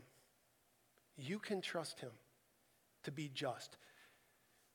You 1.16 1.38
can 1.38 1.62
trust 1.62 1.98
Him 2.00 2.10
to 3.04 3.10
be 3.10 3.30
just. 3.32 3.78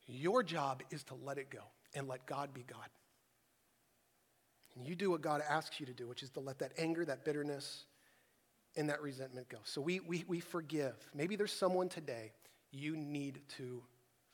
Your 0.06 0.42
job 0.42 0.82
is 0.90 1.04
to 1.04 1.14
let 1.14 1.38
it 1.38 1.48
go 1.48 1.62
and 1.94 2.08
let 2.08 2.26
God 2.26 2.52
be 2.52 2.64
God. 2.66 2.88
And 4.74 4.86
you 4.86 4.96
do 4.96 5.10
what 5.10 5.20
God 5.20 5.40
asks 5.48 5.78
you 5.78 5.86
to 5.86 5.92
do, 5.92 6.08
which 6.08 6.24
is 6.24 6.30
to 6.30 6.40
let 6.40 6.58
that 6.58 6.72
anger, 6.78 7.04
that 7.04 7.24
bitterness, 7.24 7.84
and 8.76 8.88
that 8.88 9.02
resentment 9.02 9.48
go. 9.48 9.58
So 9.64 9.80
we, 9.80 10.00
we, 10.00 10.24
we 10.26 10.40
forgive. 10.40 10.94
Maybe 11.14 11.36
there's 11.36 11.52
someone 11.52 11.88
today 11.88 12.32
you 12.72 12.96
need 12.96 13.40
to 13.58 13.82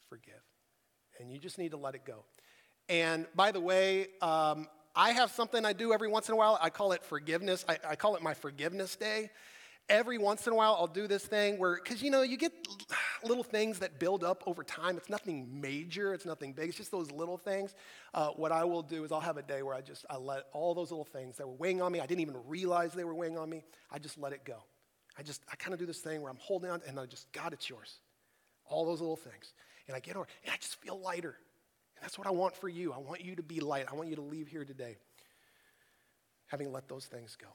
forgive, 0.08 0.42
and 1.20 1.30
you 1.30 1.38
just 1.38 1.58
need 1.58 1.70
to 1.72 1.76
let 1.76 1.94
it 1.94 2.04
go. 2.04 2.24
And 2.88 3.26
by 3.34 3.52
the 3.52 3.60
way, 3.60 4.08
um, 4.22 4.68
I 4.94 5.10
have 5.10 5.30
something 5.30 5.64
I 5.64 5.72
do 5.72 5.92
every 5.92 6.08
once 6.08 6.28
in 6.28 6.34
a 6.34 6.36
while. 6.36 6.58
I 6.60 6.70
call 6.70 6.92
it 6.92 7.02
forgiveness. 7.02 7.64
I, 7.68 7.78
I 7.88 7.96
call 7.96 8.16
it 8.16 8.22
my 8.22 8.34
forgiveness 8.34 8.96
day 8.96 9.30
every 9.88 10.18
once 10.18 10.46
in 10.46 10.52
a 10.52 10.56
while 10.56 10.76
I'll 10.78 10.86
do 10.86 11.06
this 11.06 11.24
thing 11.24 11.58
where, 11.58 11.76
because 11.76 12.02
you 12.02 12.10
know, 12.10 12.22
you 12.22 12.36
get 12.36 12.52
little 13.24 13.44
things 13.44 13.78
that 13.80 13.98
build 13.98 14.24
up 14.24 14.42
over 14.46 14.64
time. 14.64 14.96
It's 14.96 15.08
nothing 15.08 15.60
major, 15.60 16.14
it's 16.14 16.26
nothing 16.26 16.52
big, 16.52 16.68
it's 16.68 16.76
just 16.76 16.90
those 16.90 17.10
little 17.10 17.38
things. 17.38 17.74
Uh, 18.14 18.28
what 18.30 18.52
I 18.52 18.64
will 18.64 18.82
do 18.82 19.04
is 19.04 19.12
I'll 19.12 19.20
have 19.20 19.36
a 19.36 19.42
day 19.42 19.62
where 19.62 19.74
I 19.74 19.80
just, 19.80 20.04
I 20.10 20.16
let 20.16 20.44
all 20.52 20.74
those 20.74 20.90
little 20.90 21.04
things 21.04 21.36
that 21.36 21.46
were 21.46 21.54
weighing 21.54 21.82
on 21.82 21.92
me, 21.92 22.00
I 22.00 22.06
didn't 22.06 22.20
even 22.20 22.36
realize 22.46 22.92
they 22.92 23.04
were 23.04 23.14
weighing 23.14 23.38
on 23.38 23.48
me, 23.48 23.62
I 23.90 23.98
just 23.98 24.18
let 24.18 24.32
it 24.32 24.44
go. 24.44 24.56
I 25.18 25.22
just, 25.22 25.42
I 25.50 25.56
kind 25.56 25.72
of 25.72 25.78
do 25.78 25.86
this 25.86 26.00
thing 26.00 26.20
where 26.20 26.30
I'm 26.30 26.38
holding 26.40 26.70
on 26.70 26.82
and 26.86 26.98
I 27.00 27.06
just, 27.06 27.32
God, 27.32 27.52
it's 27.52 27.70
yours. 27.70 28.00
All 28.66 28.84
those 28.84 29.00
little 29.00 29.16
things. 29.16 29.52
And 29.86 29.96
I 29.96 30.00
get 30.00 30.16
over, 30.16 30.26
and 30.44 30.52
I 30.52 30.56
just 30.56 30.76
feel 30.80 30.98
lighter. 31.00 31.36
And 31.96 32.02
that's 32.02 32.18
what 32.18 32.26
I 32.26 32.30
want 32.30 32.56
for 32.56 32.68
you. 32.68 32.92
I 32.92 32.98
want 32.98 33.24
you 33.24 33.36
to 33.36 33.42
be 33.42 33.60
light. 33.60 33.86
I 33.90 33.94
want 33.94 34.08
you 34.08 34.16
to 34.16 34.22
leave 34.22 34.48
here 34.48 34.64
today 34.64 34.96
having 36.46 36.72
let 36.72 36.88
those 36.88 37.04
things 37.06 37.36
go. 37.40 37.48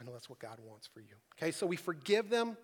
I 0.00 0.04
know 0.04 0.12
that's 0.12 0.30
what 0.30 0.38
God 0.38 0.58
wants 0.66 0.86
for 0.86 1.00
you. 1.00 1.14
Okay, 1.36 1.50
so 1.50 1.66
we 1.66 1.76
forgive 1.76 2.30
them, 2.30 2.56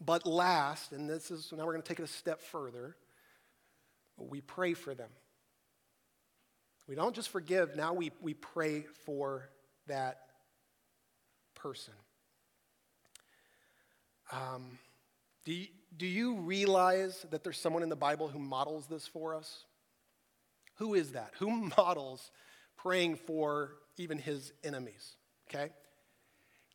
but 0.00 0.26
last, 0.26 0.92
and 0.92 1.08
this 1.08 1.30
is 1.30 1.52
now 1.52 1.64
we're 1.64 1.72
going 1.72 1.82
to 1.82 1.88
take 1.88 2.00
it 2.00 2.04
a 2.04 2.08
step 2.08 2.40
further, 2.40 2.96
we 4.18 4.40
pray 4.40 4.74
for 4.74 4.94
them. 4.94 5.08
We 6.86 6.94
don't 6.94 7.14
just 7.14 7.28
forgive, 7.28 7.76
now 7.76 7.94
we, 7.94 8.10
we 8.20 8.34
pray 8.34 8.84
for 9.06 9.48
that 9.86 10.18
person. 11.54 11.94
Um, 14.32 14.78
do, 15.44 15.52
you, 15.52 15.68
do 15.96 16.06
you 16.06 16.36
realize 16.36 17.26
that 17.30 17.42
there's 17.44 17.60
someone 17.60 17.82
in 17.82 17.88
the 17.88 17.96
Bible 17.96 18.28
who 18.28 18.38
models 18.38 18.86
this 18.86 19.06
for 19.06 19.34
us? 19.34 19.64
Who 20.76 20.94
is 20.94 21.12
that? 21.12 21.32
Who 21.38 21.50
models 21.76 22.30
praying 22.76 23.16
for 23.16 23.72
even 23.96 24.18
his 24.18 24.52
enemies? 24.64 25.16
Okay? 25.48 25.70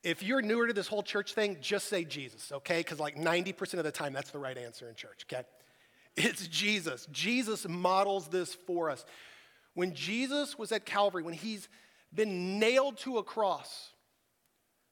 If 0.04 0.22
you're 0.22 0.42
newer 0.42 0.68
to 0.68 0.74
this 0.74 0.88
whole 0.88 1.02
church 1.02 1.34
thing, 1.34 1.58
just 1.62 1.88
say 1.88 2.04
Jesus, 2.04 2.52
okay? 2.52 2.80
Because 2.80 3.00
like 3.00 3.16
90% 3.16 3.76
of 3.76 3.84
the 3.84 3.92
time, 3.92 4.14
that's 4.14 4.30
the 4.30 4.38
right 4.38 4.58
answer 4.58 4.88
in 4.88 4.96
church, 4.96 5.26
okay? 5.32 5.44
It's 6.18 6.48
Jesus. 6.48 7.08
Jesus 7.12 7.68
models 7.68 8.30
this 8.30 8.54
for 8.54 8.90
us. 8.90 9.04
When 9.74 9.94
Jesus 9.94 10.58
was 10.58 10.72
at 10.72 10.86
Calvary, 10.86 11.24
when 11.24 11.34
he's 11.34 11.68
been 12.14 12.58
nailed 12.58 12.98
to 13.00 13.18
a 13.18 13.24
cross, 13.24 13.92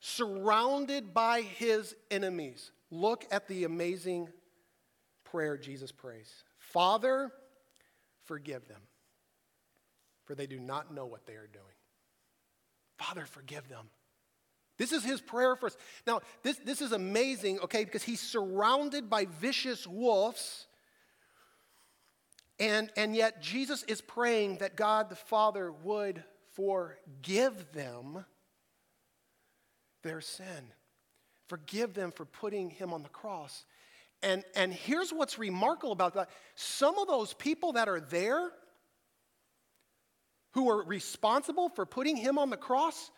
surrounded 0.01 1.13
by 1.13 1.41
his 1.41 1.95
enemies, 2.11 2.71
look 2.93 3.25
at 3.31 3.47
the 3.47 3.63
amazing 3.63 4.29
prayer 5.23 5.57
Jesus 5.57 5.91
prays 5.91 6.43
Father, 6.57 7.31
forgive 8.25 8.67
them, 8.67 8.81
for 10.25 10.35
they 10.35 10.47
do 10.47 10.59
not 10.59 10.93
know 10.93 11.05
what 11.05 11.25
they 11.25 11.33
are 11.33 11.49
doing. 11.51 11.65
Father, 12.97 13.25
forgive 13.25 13.67
them. 13.67 13.89
This 14.77 14.91
is 14.91 15.03
his 15.03 15.21
prayer 15.21 15.55
for 15.55 15.67
us. 15.67 15.77
Now, 16.07 16.21
this, 16.41 16.57
this 16.57 16.81
is 16.81 16.91
amazing, 16.93 17.59
okay, 17.59 17.83
because 17.83 18.03
he's 18.03 18.21
surrounded 18.21 19.09
by 19.09 19.25
vicious 19.25 19.85
wolves 19.85 20.67
and, 22.59 22.91
and 22.95 23.15
yet, 23.15 23.41
Jesus 23.41 23.83
is 23.83 24.01
praying 24.01 24.57
that 24.57 24.75
God 24.75 25.09
the 25.09 25.15
Father 25.15 25.71
would 25.71 26.23
forgive 26.53 27.71
them 27.73 28.25
their 30.03 30.21
sin, 30.21 30.71
forgive 31.47 31.93
them 31.93 32.11
for 32.11 32.25
putting 32.25 32.69
him 32.69 32.93
on 32.93 33.03
the 33.03 33.09
cross. 33.09 33.65
And, 34.21 34.43
and 34.55 34.73
here's 34.73 35.11
what's 35.11 35.37
remarkable 35.37 35.91
about 35.91 36.13
that 36.13 36.29
some 36.55 36.97
of 36.97 37.07
those 37.07 37.33
people 37.33 37.73
that 37.73 37.89
are 37.89 37.99
there 37.99 38.49
who 40.51 40.69
are 40.69 40.83
responsible 40.83 41.69
for 41.69 41.85
putting 41.85 42.15
him 42.15 42.37
on 42.37 42.49
the 42.49 42.57
cross 42.57 43.11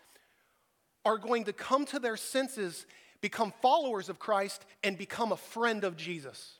are 1.04 1.18
going 1.18 1.44
to 1.44 1.52
come 1.52 1.84
to 1.86 1.98
their 2.00 2.16
senses, 2.16 2.86
become 3.20 3.52
followers 3.62 4.08
of 4.08 4.18
Christ, 4.18 4.64
and 4.82 4.98
become 4.98 5.30
a 5.30 5.36
friend 5.36 5.84
of 5.84 5.96
Jesus. 5.96 6.58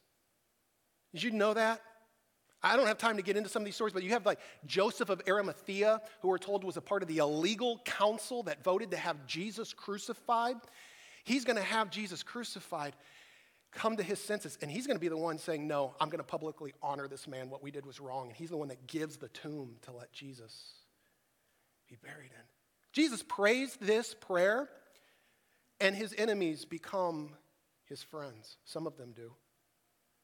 Did 1.12 1.24
you 1.24 1.30
know 1.32 1.54
that? 1.54 1.80
I 2.62 2.76
don't 2.76 2.86
have 2.86 2.98
time 2.98 3.16
to 3.16 3.22
get 3.22 3.36
into 3.36 3.48
some 3.48 3.62
of 3.62 3.66
these 3.66 3.74
stories, 3.74 3.92
but 3.92 4.02
you 4.02 4.10
have 4.10 4.26
like 4.26 4.38
Joseph 4.66 5.08
of 5.08 5.22
Arimathea, 5.28 6.00
who 6.20 6.28
we're 6.28 6.38
told 6.38 6.64
was 6.64 6.76
a 6.76 6.80
part 6.80 7.02
of 7.02 7.08
the 7.08 7.18
illegal 7.18 7.80
council 7.84 8.42
that 8.44 8.62
voted 8.62 8.90
to 8.92 8.96
have 8.96 9.26
Jesus 9.26 9.72
crucified. 9.72 10.56
He's 11.26 11.44
going 11.44 11.56
to 11.56 11.62
have 11.62 11.90
Jesus 11.90 12.22
crucified, 12.22 12.94
come 13.72 13.96
to 13.96 14.02
his 14.04 14.22
senses, 14.22 14.56
and 14.62 14.70
he's 14.70 14.86
going 14.86 14.96
to 14.96 15.00
be 15.00 15.08
the 15.08 15.16
one 15.16 15.38
saying, 15.38 15.66
No, 15.66 15.92
I'm 16.00 16.08
going 16.08 16.20
to 16.20 16.24
publicly 16.24 16.72
honor 16.80 17.08
this 17.08 17.26
man. 17.26 17.50
What 17.50 17.64
we 17.64 17.72
did 17.72 17.84
was 17.84 18.00
wrong. 18.00 18.28
And 18.28 18.36
he's 18.36 18.50
the 18.50 18.56
one 18.56 18.68
that 18.68 18.86
gives 18.86 19.16
the 19.16 19.28
tomb 19.28 19.74
to 19.82 19.92
let 19.92 20.12
Jesus 20.12 20.74
be 21.88 21.96
buried 21.96 22.30
in. 22.30 22.44
Jesus 22.92 23.24
prays 23.24 23.76
this 23.80 24.14
prayer, 24.14 24.68
and 25.80 25.96
his 25.96 26.14
enemies 26.16 26.64
become 26.64 27.30
his 27.86 28.04
friends. 28.04 28.56
Some 28.64 28.86
of 28.86 28.96
them 28.96 29.12
do. 29.12 29.32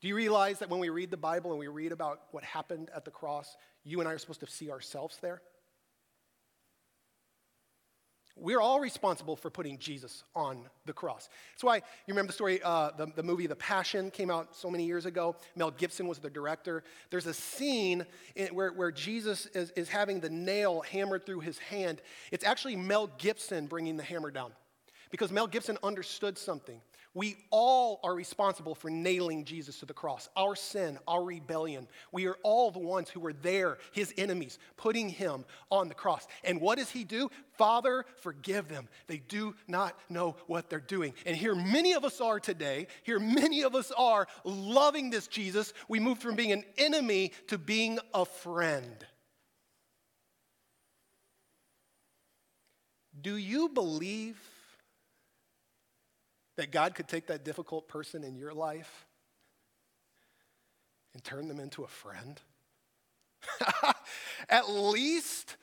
Do 0.00 0.08
you 0.08 0.14
realize 0.14 0.60
that 0.60 0.70
when 0.70 0.78
we 0.78 0.88
read 0.88 1.10
the 1.10 1.16
Bible 1.16 1.50
and 1.50 1.58
we 1.58 1.66
read 1.66 1.90
about 1.90 2.20
what 2.30 2.44
happened 2.44 2.90
at 2.94 3.04
the 3.04 3.10
cross, 3.10 3.56
you 3.82 3.98
and 3.98 4.08
I 4.08 4.12
are 4.12 4.18
supposed 4.18 4.40
to 4.40 4.46
see 4.46 4.70
ourselves 4.70 5.18
there? 5.20 5.42
We're 8.34 8.60
all 8.60 8.80
responsible 8.80 9.36
for 9.36 9.50
putting 9.50 9.78
Jesus 9.78 10.24
on 10.34 10.64
the 10.86 10.92
cross. 10.92 11.28
That's 11.52 11.64
why 11.64 11.76
you 11.76 11.82
remember 12.08 12.28
the 12.28 12.34
story, 12.34 12.62
uh, 12.62 12.90
the, 12.96 13.06
the 13.14 13.22
movie 13.22 13.46
The 13.46 13.56
Passion 13.56 14.10
came 14.10 14.30
out 14.30 14.56
so 14.56 14.70
many 14.70 14.86
years 14.86 15.04
ago. 15.04 15.36
Mel 15.54 15.70
Gibson 15.70 16.08
was 16.08 16.18
the 16.18 16.30
director. 16.30 16.82
There's 17.10 17.26
a 17.26 17.34
scene 17.34 18.06
in, 18.34 18.48
where, 18.48 18.72
where 18.72 18.90
Jesus 18.90 19.46
is, 19.46 19.70
is 19.72 19.90
having 19.90 20.20
the 20.20 20.30
nail 20.30 20.80
hammered 20.80 21.26
through 21.26 21.40
his 21.40 21.58
hand. 21.58 22.00
It's 22.30 22.44
actually 22.44 22.76
Mel 22.76 23.08
Gibson 23.18 23.66
bringing 23.66 23.98
the 23.98 24.02
hammer 24.02 24.30
down 24.30 24.52
because 25.10 25.30
Mel 25.30 25.46
Gibson 25.46 25.76
understood 25.82 26.38
something. 26.38 26.80
We 27.14 27.36
all 27.50 28.00
are 28.02 28.14
responsible 28.14 28.74
for 28.74 28.88
nailing 28.88 29.44
Jesus 29.44 29.78
to 29.80 29.86
the 29.86 29.92
cross. 29.92 30.30
Our 30.34 30.56
sin, 30.56 30.98
our 31.06 31.22
rebellion. 31.22 31.86
We 32.10 32.26
are 32.26 32.38
all 32.42 32.70
the 32.70 32.78
ones 32.78 33.10
who 33.10 33.20
were 33.20 33.34
there, 33.34 33.76
his 33.92 34.14
enemies, 34.16 34.58
putting 34.78 35.10
him 35.10 35.44
on 35.70 35.88
the 35.88 35.94
cross. 35.94 36.26
And 36.42 36.58
what 36.58 36.78
does 36.78 36.90
he 36.90 37.04
do? 37.04 37.30
Father, 37.58 38.06
forgive 38.22 38.68
them. 38.68 38.88
They 39.08 39.18
do 39.18 39.54
not 39.68 39.98
know 40.08 40.36
what 40.46 40.70
they're 40.70 40.80
doing. 40.80 41.12
And 41.26 41.36
here 41.36 41.54
many 41.54 41.92
of 41.92 42.04
us 42.04 42.18
are 42.22 42.40
today. 42.40 42.86
Here 43.02 43.18
many 43.18 43.62
of 43.62 43.74
us 43.74 43.92
are 43.92 44.26
loving 44.44 45.10
this 45.10 45.26
Jesus. 45.26 45.74
We 45.88 46.00
moved 46.00 46.22
from 46.22 46.34
being 46.34 46.52
an 46.52 46.64
enemy 46.78 47.32
to 47.48 47.58
being 47.58 47.98
a 48.14 48.24
friend. 48.24 49.06
Do 53.20 53.36
you 53.36 53.68
believe 53.68 54.40
that 56.56 56.70
God 56.70 56.94
could 56.94 57.08
take 57.08 57.26
that 57.28 57.44
difficult 57.44 57.88
person 57.88 58.24
in 58.24 58.36
your 58.36 58.52
life 58.52 59.06
and 61.14 61.22
turn 61.24 61.48
them 61.48 61.60
into 61.60 61.84
a 61.84 61.88
friend? 61.88 62.40
At 64.48 64.70
least 64.70 65.56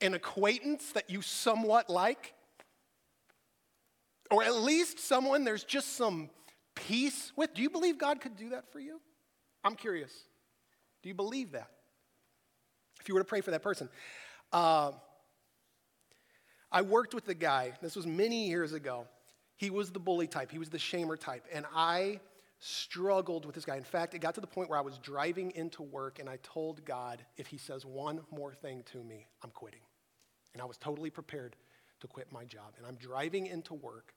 an 0.00 0.14
acquaintance 0.14 0.92
that 0.92 1.10
you 1.10 1.22
somewhat 1.22 1.88
like? 1.90 2.34
Or 4.30 4.42
at 4.42 4.56
least 4.56 4.98
someone 4.98 5.44
there's 5.44 5.64
just 5.64 5.96
some 5.96 6.30
peace 6.74 7.32
with? 7.36 7.54
Do 7.54 7.62
you 7.62 7.70
believe 7.70 7.96
God 7.96 8.20
could 8.20 8.36
do 8.36 8.50
that 8.50 8.70
for 8.72 8.80
you? 8.80 9.00
I'm 9.62 9.76
curious. 9.76 10.12
Do 11.02 11.08
you 11.08 11.14
believe 11.14 11.52
that? 11.52 11.70
If 13.00 13.08
you 13.08 13.14
were 13.14 13.20
to 13.20 13.26
pray 13.26 13.40
for 13.40 13.52
that 13.52 13.62
person. 13.62 13.88
Uh, 14.52 14.92
I 16.70 16.82
worked 16.82 17.14
with 17.14 17.28
a 17.28 17.34
guy, 17.34 17.72
this 17.80 17.96
was 17.96 18.06
many 18.06 18.48
years 18.48 18.72
ago. 18.72 19.06
He 19.56 19.70
was 19.70 19.90
the 19.90 20.00
bully 20.00 20.26
type, 20.26 20.50
he 20.50 20.58
was 20.58 20.70
the 20.70 20.78
shamer 20.78 21.18
type, 21.18 21.46
and 21.52 21.64
I 21.74 22.20
struggled 22.58 23.44
with 23.44 23.54
this 23.54 23.64
guy. 23.64 23.76
In 23.76 23.84
fact, 23.84 24.14
it 24.14 24.20
got 24.20 24.34
to 24.34 24.40
the 24.40 24.46
point 24.46 24.70
where 24.70 24.78
I 24.78 24.82
was 24.82 24.98
driving 24.98 25.52
into 25.52 25.82
work 25.82 26.18
and 26.18 26.28
I 26.28 26.38
told 26.42 26.84
God, 26.84 27.24
if 27.36 27.46
he 27.46 27.58
says 27.58 27.84
one 27.84 28.20
more 28.30 28.54
thing 28.54 28.82
to 28.92 28.98
me, 28.98 29.26
I'm 29.42 29.50
quitting. 29.50 29.80
And 30.54 30.62
I 30.62 30.64
was 30.64 30.78
totally 30.78 31.10
prepared 31.10 31.54
to 32.00 32.06
quit 32.06 32.32
my 32.32 32.44
job. 32.44 32.74
And 32.78 32.86
I'm 32.86 32.96
driving 32.96 33.46
into 33.46 33.74
work, 33.74 34.14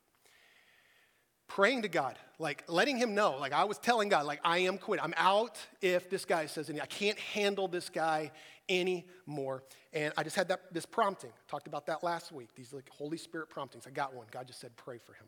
praying 1.47 1.81
to 1.81 1.89
God, 1.89 2.17
like 2.37 2.63
letting 2.67 2.97
him 2.97 3.13
know, 3.13 3.37
like 3.37 3.51
I 3.51 3.65
was 3.65 3.77
telling 3.77 4.07
God, 4.07 4.25
like 4.25 4.39
I 4.43 4.59
am 4.59 4.77
quit. 4.77 5.03
I'm 5.03 5.13
out 5.17 5.57
if 5.81 6.09
this 6.09 6.23
guy 6.23 6.45
says 6.45 6.69
anything. 6.69 6.81
I 6.81 6.85
can't 6.85 7.19
handle 7.19 7.67
this 7.67 7.89
guy 7.89 8.31
anymore. 8.69 9.63
And 9.93 10.13
I 10.17 10.23
just 10.23 10.35
had 10.35 10.47
that, 10.49 10.73
this 10.73 10.85
prompting. 10.85 11.31
Talked 11.47 11.67
about 11.67 11.87
that 11.87 12.03
last 12.03 12.31
week, 12.31 12.49
these 12.55 12.71
like 12.71 12.89
Holy 12.89 13.17
Spirit 13.17 13.49
promptings. 13.49 13.87
I 13.87 13.89
got 13.89 14.13
one. 14.13 14.27
God 14.31 14.47
just 14.47 14.59
said, 14.59 14.75
pray 14.77 14.97
for 14.97 15.13
him. 15.13 15.27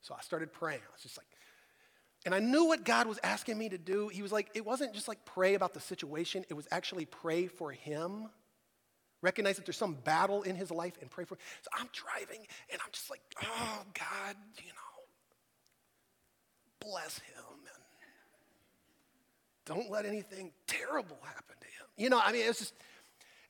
So 0.00 0.14
I 0.16 0.22
started 0.22 0.52
praying. 0.52 0.80
I 0.80 0.92
was 0.92 1.02
just 1.02 1.18
like, 1.18 1.26
and 2.24 2.34
I 2.34 2.38
knew 2.38 2.64
what 2.64 2.84
God 2.84 3.06
was 3.06 3.18
asking 3.22 3.58
me 3.58 3.68
to 3.68 3.78
do. 3.78 4.08
He 4.08 4.22
was 4.22 4.32
like, 4.32 4.50
it 4.54 4.64
wasn't 4.64 4.94
just 4.94 5.08
like 5.08 5.24
pray 5.24 5.54
about 5.54 5.74
the 5.74 5.80
situation, 5.80 6.44
it 6.48 6.54
was 6.54 6.66
actually 6.70 7.04
pray 7.04 7.46
for 7.46 7.72
him. 7.72 8.28
Recognize 9.22 9.56
that 9.56 9.64
there's 9.64 9.78
some 9.78 9.94
battle 9.94 10.42
in 10.42 10.54
his 10.54 10.70
life 10.70 10.94
and 11.00 11.10
pray 11.10 11.24
for 11.24 11.34
him. 11.34 11.40
So 11.62 11.70
I'm 11.76 11.88
driving 11.92 12.46
and 12.70 12.80
I'm 12.84 12.92
just 12.92 13.10
like, 13.10 13.22
oh, 13.42 13.82
God, 13.94 14.36
you 14.58 14.68
know, 14.68 14.74
bless 16.80 17.18
him 17.18 17.56
don't 19.66 19.90
let 19.90 20.06
anything 20.06 20.52
terrible 20.66 21.18
happen 21.22 21.56
to 21.60 21.66
him. 21.66 21.86
You 21.96 22.08
know, 22.08 22.20
I 22.24 22.32
mean, 22.32 22.46
it's 22.46 22.60
just, 22.60 22.74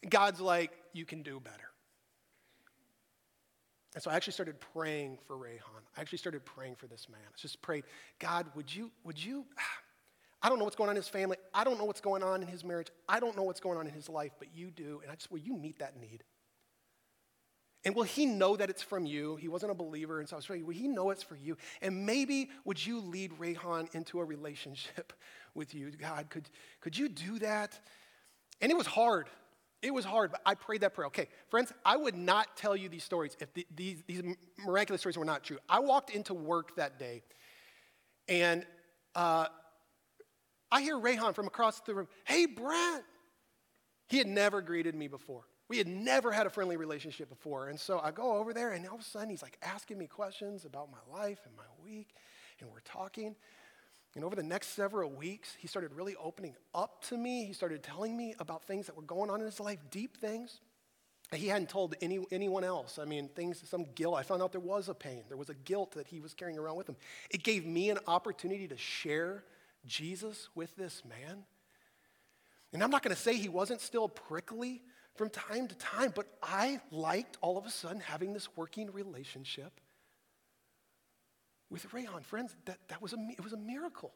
God's 0.08 0.40
like, 0.40 0.72
you 0.92 1.04
can 1.04 1.22
do 1.22 1.38
better. 1.38 1.70
And 3.94 4.02
so 4.02 4.10
I 4.10 4.14
actually 4.14 4.34
started 4.34 4.60
praying 4.74 5.18
for 5.26 5.36
Rayhan. 5.36 5.82
I 5.96 6.00
actually 6.00 6.18
started 6.18 6.44
praying 6.44 6.74
for 6.76 6.86
this 6.86 7.08
man. 7.08 7.20
I 7.26 7.38
just 7.38 7.62
prayed, 7.62 7.84
God, 8.18 8.46
would 8.54 8.74
you, 8.74 8.90
would 9.04 9.22
you, 9.22 9.46
I 10.42 10.48
don't 10.48 10.58
know 10.58 10.64
what's 10.64 10.76
going 10.76 10.90
on 10.90 10.96
in 10.96 11.00
his 11.00 11.08
family. 11.08 11.38
I 11.54 11.64
don't 11.64 11.78
know 11.78 11.84
what's 11.84 12.02
going 12.02 12.22
on 12.22 12.42
in 12.42 12.48
his 12.48 12.62
marriage. 12.62 12.88
I 13.08 13.20
don't 13.20 13.36
know 13.36 13.42
what's 13.42 13.60
going 13.60 13.78
on 13.78 13.86
in 13.86 13.92
his 13.92 14.08
life, 14.08 14.32
but 14.38 14.48
you 14.54 14.70
do. 14.70 15.00
And 15.02 15.10
I 15.10 15.14
just, 15.14 15.30
will 15.30 15.38
you 15.38 15.56
meet 15.56 15.78
that 15.78 15.98
need? 15.98 16.24
And 17.86 17.94
will 17.94 18.02
he 18.02 18.26
know 18.26 18.56
that 18.56 18.68
it's 18.68 18.82
from 18.82 19.06
you? 19.06 19.36
He 19.36 19.46
wasn't 19.46 19.70
a 19.70 19.74
believer, 19.74 20.18
and 20.18 20.28
so 20.28 20.34
I 20.34 20.38
was 20.38 20.46
praying, 20.46 20.66
will 20.66 20.74
he 20.74 20.88
know 20.88 21.10
it's 21.10 21.22
for 21.22 21.36
you? 21.36 21.56
And 21.80 22.04
maybe 22.04 22.50
would 22.64 22.84
you 22.84 23.00
lead 23.00 23.30
Rayhan 23.38 23.94
into 23.94 24.18
a 24.18 24.24
relationship 24.24 25.12
with 25.56 25.74
you? 25.74 25.90
God, 25.90 26.30
could, 26.30 26.48
could 26.80 26.96
you 26.96 27.08
do 27.08 27.38
that? 27.40 27.78
And 28.60 28.70
it 28.70 28.76
was 28.76 28.86
hard. 28.86 29.28
It 29.82 29.92
was 29.92 30.04
hard, 30.04 30.30
but 30.30 30.40
I 30.46 30.54
prayed 30.54 30.80
that 30.80 30.94
prayer. 30.94 31.06
Okay, 31.08 31.28
friends, 31.48 31.72
I 31.84 31.96
would 31.96 32.16
not 32.16 32.56
tell 32.56 32.74
you 32.74 32.88
these 32.88 33.04
stories 33.04 33.36
if 33.40 33.52
the, 33.54 33.66
these, 33.74 34.02
these 34.06 34.22
miraculous 34.58 35.00
stories 35.00 35.18
were 35.18 35.24
not 35.24 35.44
true. 35.44 35.58
I 35.68 35.80
walked 35.80 36.10
into 36.10 36.34
work 36.34 36.74
that 36.76 36.98
day, 36.98 37.22
and 38.26 38.64
uh, 39.14 39.46
I 40.70 40.82
hear 40.82 40.98
Rayhan 40.98 41.34
from 41.34 41.46
across 41.46 41.80
the 41.80 41.94
room, 41.94 42.08
Hey, 42.24 42.46
Brent. 42.46 43.04
He 44.08 44.18
had 44.18 44.28
never 44.28 44.60
greeted 44.60 44.94
me 44.94 45.08
before. 45.08 45.42
We 45.68 45.78
had 45.78 45.88
never 45.88 46.30
had 46.30 46.46
a 46.46 46.50
friendly 46.50 46.76
relationship 46.76 47.28
before. 47.28 47.68
And 47.68 47.78
so 47.78 47.98
I 47.98 48.12
go 48.12 48.36
over 48.36 48.54
there, 48.54 48.70
and 48.70 48.86
all 48.86 48.94
of 48.94 49.00
a 49.00 49.04
sudden, 49.04 49.30
he's 49.30 49.42
like 49.42 49.58
asking 49.62 49.98
me 49.98 50.06
questions 50.06 50.64
about 50.64 50.88
my 50.90 51.20
life 51.20 51.40
and 51.44 51.56
my 51.56 51.64
week, 51.84 52.14
and 52.60 52.70
we're 52.70 52.80
talking. 52.80 53.34
And 54.16 54.24
over 54.24 54.34
the 54.34 54.42
next 54.42 54.68
several 54.68 55.10
weeks, 55.10 55.54
he 55.58 55.68
started 55.68 55.92
really 55.92 56.16
opening 56.16 56.56
up 56.74 57.04
to 57.04 57.18
me. 57.18 57.44
He 57.44 57.52
started 57.52 57.82
telling 57.82 58.16
me 58.16 58.34
about 58.38 58.64
things 58.64 58.86
that 58.86 58.96
were 58.96 59.02
going 59.02 59.28
on 59.28 59.40
in 59.40 59.46
his 59.46 59.60
life, 59.60 59.78
deep 59.90 60.16
things 60.16 60.60
that 61.30 61.36
he 61.36 61.48
hadn't 61.48 61.68
told 61.68 61.94
any, 62.00 62.24
anyone 62.32 62.64
else. 62.64 62.98
I 62.98 63.04
mean, 63.04 63.28
things, 63.28 63.62
some 63.68 63.84
guilt. 63.94 64.16
I 64.16 64.22
found 64.22 64.42
out 64.42 64.52
there 64.52 64.60
was 64.60 64.88
a 64.88 64.94
pain, 64.94 65.24
there 65.28 65.36
was 65.36 65.50
a 65.50 65.54
guilt 65.54 65.92
that 65.92 66.06
he 66.06 66.20
was 66.20 66.32
carrying 66.32 66.58
around 66.58 66.76
with 66.76 66.88
him. 66.88 66.96
It 67.30 67.42
gave 67.42 67.66
me 67.66 67.90
an 67.90 67.98
opportunity 68.06 68.66
to 68.68 68.76
share 68.78 69.44
Jesus 69.84 70.48
with 70.54 70.74
this 70.76 71.02
man. 71.04 71.44
And 72.72 72.82
I'm 72.82 72.90
not 72.90 73.02
going 73.02 73.14
to 73.14 73.20
say 73.20 73.36
he 73.36 73.50
wasn't 73.50 73.82
still 73.82 74.08
prickly 74.08 74.80
from 75.14 75.28
time 75.28 75.68
to 75.68 75.74
time, 75.74 76.12
but 76.14 76.26
I 76.42 76.80
liked 76.90 77.36
all 77.42 77.58
of 77.58 77.66
a 77.66 77.70
sudden 77.70 78.00
having 78.00 78.32
this 78.32 78.48
working 78.56 78.90
relationship 78.92 79.78
with 81.70 81.90
Rayhan. 81.90 82.24
Friends, 82.24 82.54
that, 82.66 82.78
that 82.88 83.02
was 83.02 83.12
a, 83.12 83.16
it 83.30 83.42
was 83.42 83.52
a 83.52 83.58
miracle. 83.58 84.12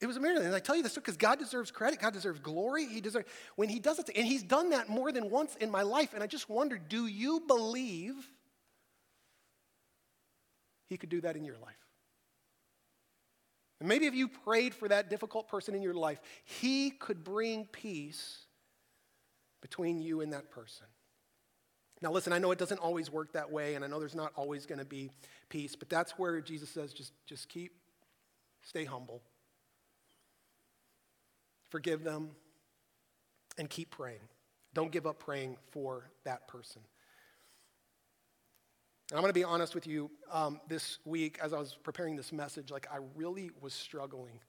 It 0.00 0.06
was 0.06 0.16
a 0.16 0.20
miracle. 0.20 0.44
And 0.44 0.54
I 0.54 0.58
tell 0.58 0.76
you 0.76 0.82
this 0.82 0.94
because 0.94 1.16
God 1.16 1.38
deserves 1.38 1.70
credit, 1.70 2.00
God 2.00 2.12
deserves 2.12 2.40
glory. 2.40 2.86
He 2.86 3.00
deserves, 3.00 3.26
when 3.56 3.68
He 3.68 3.78
does 3.78 3.98
it, 3.98 4.10
and 4.14 4.26
He's 4.26 4.42
done 4.42 4.70
that 4.70 4.88
more 4.88 5.12
than 5.12 5.30
once 5.30 5.56
in 5.56 5.70
my 5.70 5.82
life. 5.82 6.14
And 6.14 6.22
I 6.22 6.26
just 6.26 6.48
wonder 6.48 6.78
do 6.78 7.06
you 7.06 7.42
believe 7.46 8.14
He 10.88 10.96
could 10.96 11.08
do 11.10 11.20
that 11.22 11.36
in 11.36 11.44
your 11.44 11.58
life? 11.58 11.74
And 13.80 13.88
maybe 13.88 14.06
if 14.06 14.14
you 14.14 14.28
prayed 14.28 14.74
for 14.74 14.88
that 14.88 15.10
difficult 15.10 15.48
person 15.48 15.74
in 15.74 15.82
your 15.82 15.94
life, 15.94 16.20
He 16.44 16.90
could 16.90 17.24
bring 17.24 17.66
peace 17.66 18.38
between 19.60 20.00
you 20.00 20.20
and 20.20 20.32
that 20.32 20.50
person. 20.50 20.86
Now, 22.04 22.12
listen, 22.12 22.34
I 22.34 22.38
know 22.38 22.50
it 22.50 22.58
doesn't 22.58 22.80
always 22.80 23.10
work 23.10 23.32
that 23.32 23.50
way, 23.50 23.76
and 23.76 23.82
I 23.82 23.88
know 23.88 23.98
there's 23.98 24.14
not 24.14 24.30
always 24.36 24.66
going 24.66 24.78
to 24.78 24.84
be 24.84 25.10
peace, 25.48 25.74
but 25.74 25.88
that's 25.88 26.18
where 26.18 26.38
Jesus 26.42 26.68
says 26.68 26.92
just, 26.92 27.12
just 27.24 27.48
keep, 27.48 27.72
stay 28.60 28.84
humble, 28.84 29.22
forgive 31.70 32.04
them, 32.04 32.32
and 33.56 33.70
keep 33.70 33.90
praying. 33.90 34.20
Don't 34.74 34.92
give 34.92 35.06
up 35.06 35.18
praying 35.18 35.56
for 35.70 36.10
that 36.24 36.46
person. 36.46 36.82
And 39.10 39.16
I'm 39.16 39.22
going 39.22 39.32
to 39.32 39.40
be 39.40 39.44
honest 39.44 39.74
with 39.74 39.86
you 39.86 40.10
um, 40.30 40.60
this 40.68 40.98
week 41.06 41.38
as 41.42 41.54
I 41.54 41.58
was 41.58 41.74
preparing 41.82 42.16
this 42.16 42.34
message, 42.34 42.70
like 42.70 42.86
I 42.92 42.98
really 43.14 43.50
was 43.62 43.72
struggling 43.72 44.40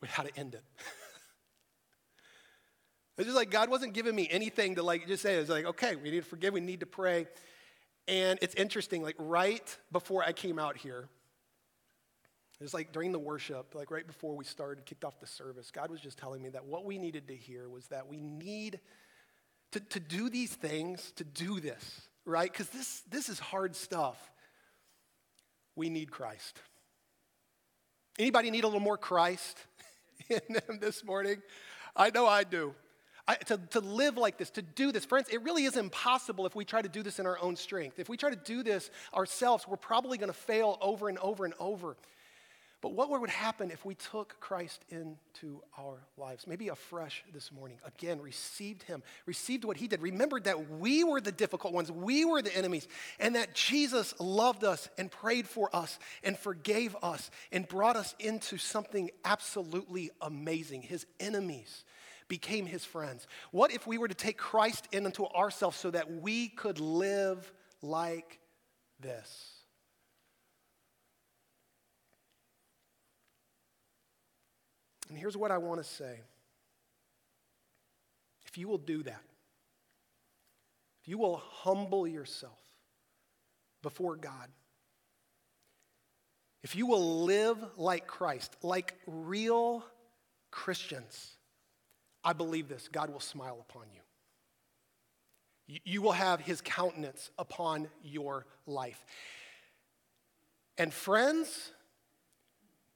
with 0.00 0.10
how 0.10 0.22
to 0.22 0.38
end 0.38 0.54
it. 0.54 0.62
It's 3.16 3.26
just 3.26 3.36
like 3.36 3.50
God 3.50 3.70
wasn't 3.70 3.94
giving 3.94 4.14
me 4.14 4.28
anything 4.30 4.74
to 4.74 4.82
like 4.82 5.06
just 5.06 5.22
say. 5.22 5.34
It's 5.34 5.50
like, 5.50 5.66
okay, 5.66 5.96
we 5.96 6.10
need 6.10 6.22
to 6.22 6.28
forgive, 6.28 6.52
we 6.52 6.60
need 6.60 6.80
to 6.80 6.86
pray. 6.86 7.26
And 8.08 8.38
it's 8.42 8.54
interesting, 8.54 9.02
like 9.02 9.16
right 9.18 9.76
before 9.92 10.22
I 10.22 10.32
came 10.32 10.58
out 10.58 10.76
here, 10.76 11.08
it 12.60 12.62
was 12.62 12.74
like 12.74 12.92
during 12.92 13.12
the 13.12 13.18
worship, 13.18 13.74
like 13.74 13.90
right 13.90 14.06
before 14.06 14.36
we 14.36 14.44
started, 14.44 14.84
kicked 14.84 15.04
off 15.04 15.18
the 15.20 15.26
service, 15.26 15.70
God 15.70 15.90
was 15.90 16.00
just 16.00 16.18
telling 16.18 16.42
me 16.42 16.50
that 16.50 16.64
what 16.64 16.84
we 16.84 16.98
needed 16.98 17.28
to 17.28 17.36
hear 17.36 17.68
was 17.68 17.86
that 17.88 18.06
we 18.08 18.20
need 18.20 18.80
to, 19.72 19.80
to 19.80 20.00
do 20.00 20.28
these 20.28 20.52
things, 20.54 21.12
to 21.16 21.24
do 21.24 21.60
this, 21.60 22.02
right? 22.24 22.50
Because 22.50 22.68
this, 22.68 23.02
this 23.10 23.28
is 23.28 23.38
hard 23.38 23.74
stuff. 23.74 24.18
We 25.76 25.90
need 25.90 26.10
Christ. 26.10 26.60
Anybody 28.18 28.50
need 28.50 28.62
a 28.64 28.68
little 28.68 28.80
more 28.80 28.98
Christ 28.98 29.58
in 30.28 30.40
them 30.48 30.78
this 30.80 31.04
morning? 31.04 31.42
I 31.96 32.10
know 32.10 32.26
I 32.26 32.44
do. 32.44 32.74
I, 33.26 33.36
to, 33.36 33.56
to 33.70 33.80
live 33.80 34.16
like 34.18 34.36
this, 34.36 34.50
to 34.50 34.62
do 34.62 34.92
this. 34.92 35.04
Friends, 35.04 35.28
it 35.30 35.42
really 35.42 35.64
is 35.64 35.76
impossible 35.76 36.44
if 36.44 36.54
we 36.54 36.64
try 36.64 36.82
to 36.82 36.88
do 36.88 37.02
this 37.02 37.18
in 37.18 37.26
our 37.26 37.38
own 37.40 37.56
strength. 37.56 37.98
If 37.98 38.08
we 38.08 38.18
try 38.18 38.30
to 38.30 38.36
do 38.36 38.62
this 38.62 38.90
ourselves, 39.14 39.66
we're 39.66 39.76
probably 39.76 40.18
going 40.18 40.28
to 40.28 40.38
fail 40.38 40.78
over 40.82 41.08
and 41.08 41.18
over 41.18 41.44
and 41.46 41.54
over. 41.58 41.96
But 42.82 42.92
what 42.92 43.08
would 43.08 43.30
happen 43.30 43.70
if 43.70 43.86
we 43.86 43.94
took 43.94 44.38
Christ 44.40 44.84
into 44.90 45.62
our 45.78 45.96
lives? 46.18 46.46
Maybe 46.46 46.68
afresh 46.68 47.24
this 47.32 47.50
morning. 47.50 47.78
Again, 47.86 48.20
received 48.20 48.82
him, 48.82 49.02
received 49.24 49.64
what 49.64 49.78
he 49.78 49.88
did, 49.88 50.02
remembered 50.02 50.44
that 50.44 50.68
we 50.72 51.02
were 51.02 51.22
the 51.22 51.32
difficult 51.32 51.72
ones, 51.72 51.90
we 51.90 52.26
were 52.26 52.42
the 52.42 52.54
enemies, 52.54 52.86
and 53.18 53.36
that 53.36 53.54
Jesus 53.54 54.12
loved 54.20 54.64
us 54.64 54.90
and 54.98 55.10
prayed 55.10 55.48
for 55.48 55.74
us 55.74 55.98
and 56.22 56.36
forgave 56.36 56.94
us 57.02 57.30
and 57.52 57.66
brought 57.66 57.96
us 57.96 58.14
into 58.20 58.58
something 58.58 59.10
absolutely 59.24 60.10
amazing, 60.20 60.82
his 60.82 61.06
enemies 61.18 61.84
became 62.28 62.66
his 62.66 62.84
friends? 62.84 63.26
What 63.50 63.72
if 63.72 63.86
we 63.86 63.98
were 63.98 64.08
to 64.08 64.14
take 64.14 64.38
Christ 64.38 64.88
into 64.92 65.26
ourselves 65.26 65.76
so 65.76 65.90
that 65.90 66.10
we 66.10 66.48
could 66.48 66.80
live 66.80 67.52
like 67.82 68.40
this? 69.00 69.54
And 75.08 75.18
here's 75.18 75.36
what 75.36 75.50
I 75.50 75.58
want 75.58 75.82
to 75.82 75.88
say. 75.88 76.20
If 78.46 78.58
you 78.58 78.68
will 78.68 78.78
do 78.78 79.02
that, 79.02 79.22
if 81.02 81.08
you 81.08 81.18
will 81.18 81.36
humble 81.36 82.06
yourself 82.06 82.58
before 83.82 84.16
God, 84.16 84.48
if 86.62 86.74
you 86.74 86.86
will 86.86 87.24
live 87.24 87.58
like 87.76 88.06
Christ, 88.06 88.56
like 88.62 88.94
real 89.06 89.84
Christians, 90.50 91.36
I 92.24 92.32
believe 92.32 92.68
this 92.68 92.88
God 92.88 93.10
will 93.10 93.20
smile 93.20 93.64
upon 93.68 93.84
you. 93.92 94.00
You 95.84 96.02
will 96.02 96.12
have 96.12 96.40
his 96.40 96.60
countenance 96.60 97.30
upon 97.38 97.88
your 98.02 98.46
life. 98.66 99.04
And 100.76 100.92
friends, 100.92 101.70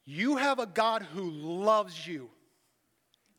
you 0.04 0.36
have 0.36 0.58
a 0.58 0.66
God 0.66 1.02
who 1.02 1.30
loves 1.30 2.06
you 2.06 2.30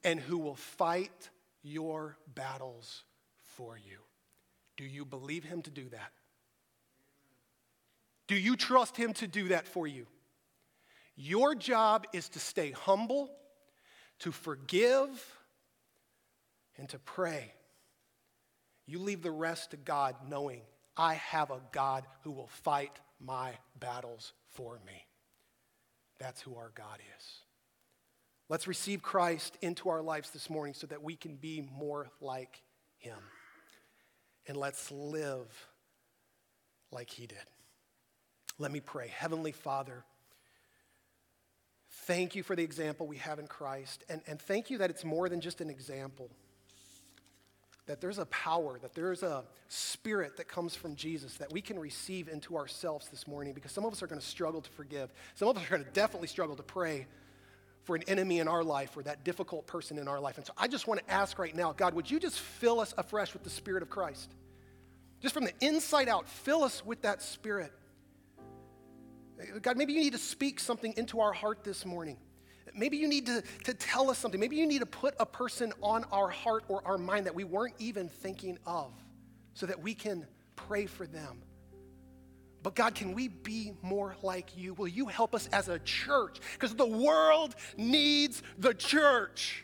and 0.03 0.19
who 0.19 0.37
will 0.37 0.55
fight 0.55 1.29
your 1.61 2.17
battles 2.33 3.03
for 3.55 3.77
you. 3.77 3.97
Do 4.77 4.85
you 4.85 5.03
believe 5.03 5.43
him 5.43 5.61
to 5.63 5.71
do 5.71 5.89
that? 5.89 6.11
Do 8.27 8.35
you 8.35 8.55
trust 8.55 8.95
him 8.95 9.13
to 9.13 9.27
do 9.27 9.49
that 9.49 9.67
for 9.67 9.87
you? 9.87 10.05
Your 11.15 11.53
job 11.53 12.05
is 12.13 12.29
to 12.29 12.39
stay 12.39 12.71
humble, 12.71 13.29
to 14.19 14.31
forgive, 14.31 15.09
and 16.79 16.89
to 16.89 16.99
pray. 16.99 17.53
You 18.87 18.99
leave 18.99 19.21
the 19.21 19.31
rest 19.31 19.71
to 19.71 19.77
God 19.77 20.15
knowing 20.27 20.61
I 20.97 21.15
have 21.15 21.51
a 21.51 21.61
God 21.71 22.05
who 22.23 22.31
will 22.31 22.47
fight 22.47 22.99
my 23.19 23.51
battles 23.79 24.33
for 24.51 24.79
me. 24.87 25.05
That's 26.19 26.41
who 26.41 26.55
our 26.55 26.71
God 26.73 26.99
is. 27.17 27.25
Let's 28.49 28.67
receive 28.67 29.03
Christ 29.03 29.57
into 29.61 29.89
our 29.89 30.01
lives 30.01 30.31
this 30.31 30.49
morning 30.49 30.73
so 30.73 30.87
that 30.87 31.03
we 31.03 31.15
can 31.15 31.35
be 31.35 31.69
more 31.77 32.09
like 32.19 32.63
him. 32.97 33.19
And 34.47 34.57
let's 34.57 34.91
live 34.91 35.47
like 36.91 37.11
he 37.11 37.27
did. 37.27 37.37
Let 38.57 38.71
me 38.71 38.79
pray. 38.79 39.09
Heavenly 39.15 39.51
Father, 39.51 40.03
thank 42.07 42.35
you 42.35 42.41
for 42.41 42.55
the 42.55 42.63
example 42.63 43.05
we 43.05 43.17
have 43.17 43.37
in 43.37 43.47
Christ. 43.47 44.03
And, 44.09 44.21
and 44.25 44.41
thank 44.41 44.69
you 44.69 44.79
that 44.79 44.89
it's 44.89 45.05
more 45.05 45.29
than 45.29 45.41
just 45.41 45.61
an 45.61 45.69
example 45.69 46.29
that 47.89 48.01
there's 48.01 48.19
a 48.19 48.25
power, 48.27 48.77
that 48.83 48.93
there's 48.93 49.23
a 49.23 49.43
spirit 49.67 50.37
that 50.37 50.47
comes 50.47 50.75
from 50.75 50.95
Jesus 50.95 51.37
that 51.37 51.51
we 51.51 51.59
can 51.59 51.79
receive 51.79 52.27
into 52.27 52.55
ourselves 52.55 53.09
this 53.09 53.27
morning 53.27 53.51
because 53.51 53.71
some 53.71 53.83
of 53.83 53.91
us 53.91 54.03
are 54.03 54.07
going 54.07 54.21
to 54.21 54.25
struggle 54.25 54.61
to 54.61 54.69
forgive. 54.69 55.11
Some 55.33 55.47
of 55.47 55.57
us 55.57 55.65
are 55.65 55.69
going 55.69 55.83
to 55.83 55.89
definitely 55.89 56.27
struggle 56.27 56.55
to 56.55 56.61
pray 56.61 57.07
for 57.85 57.95
an 57.95 58.03
enemy 58.07 58.37
in 58.37 58.47
our 58.47 58.63
life 58.63 58.95
or 58.95 59.01
that 59.01 59.23
difficult 59.23 59.65
person 59.65 59.97
in 59.97 60.07
our 60.07 60.19
life. 60.19 60.37
And 60.37 60.45
so 60.45 60.53
I 60.55 60.67
just 60.67 60.85
want 60.85 60.99
to 60.99 61.11
ask 61.11 61.39
right 61.39 61.55
now, 61.55 61.73
God, 61.73 61.95
would 61.95 62.11
you 62.11 62.19
just 62.19 62.39
fill 62.39 62.79
us 62.79 62.93
afresh 62.95 63.33
with 63.33 63.43
the 63.43 63.49
Spirit 63.49 63.81
of 63.81 63.89
Christ? 63.89 64.31
Just 65.19 65.33
from 65.33 65.45
the 65.45 65.53
inside 65.59 66.07
out, 66.07 66.27
fill 66.27 66.63
us 66.63 66.85
with 66.85 67.01
that 67.01 67.23
Spirit. 67.23 67.73
God, 69.63 69.77
maybe 69.77 69.93
you 69.93 70.01
need 70.01 70.13
to 70.13 70.19
speak 70.19 70.59
something 70.59 70.93
into 70.95 71.21
our 71.21 71.33
heart 71.33 71.63
this 71.63 71.87
morning. 71.87 72.17
Maybe 72.75 72.97
you 72.97 73.07
need 73.07 73.25
to, 73.27 73.43
to 73.65 73.73
tell 73.73 74.09
us 74.09 74.17
something. 74.17 74.39
Maybe 74.39 74.55
you 74.55 74.67
need 74.67 74.79
to 74.79 74.85
put 74.85 75.15
a 75.19 75.25
person 75.25 75.73
on 75.81 76.05
our 76.11 76.29
heart 76.29 76.63
or 76.67 76.81
our 76.85 76.97
mind 76.97 77.25
that 77.25 77.35
we 77.35 77.43
weren't 77.43 77.75
even 77.79 78.09
thinking 78.09 78.57
of 78.65 78.91
so 79.53 79.65
that 79.65 79.81
we 79.81 79.93
can 79.93 80.25
pray 80.55 80.85
for 80.85 81.07
them. 81.07 81.41
But 82.61 82.75
God, 82.75 82.95
can 82.95 83.13
we 83.13 83.29
be 83.29 83.73
more 83.81 84.15
like 84.21 84.57
you? 84.57 84.73
Will 84.73 84.87
you 84.87 85.05
help 85.05 85.33
us 85.33 85.47
as 85.47 85.69
a 85.69 85.79
church? 85.79 86.39
Because 86.53 86.75
the 86.75 86.85
world 86.85 87.55
needs 87.77 88.43
the 88.57 88.73
church. 88.73 89.63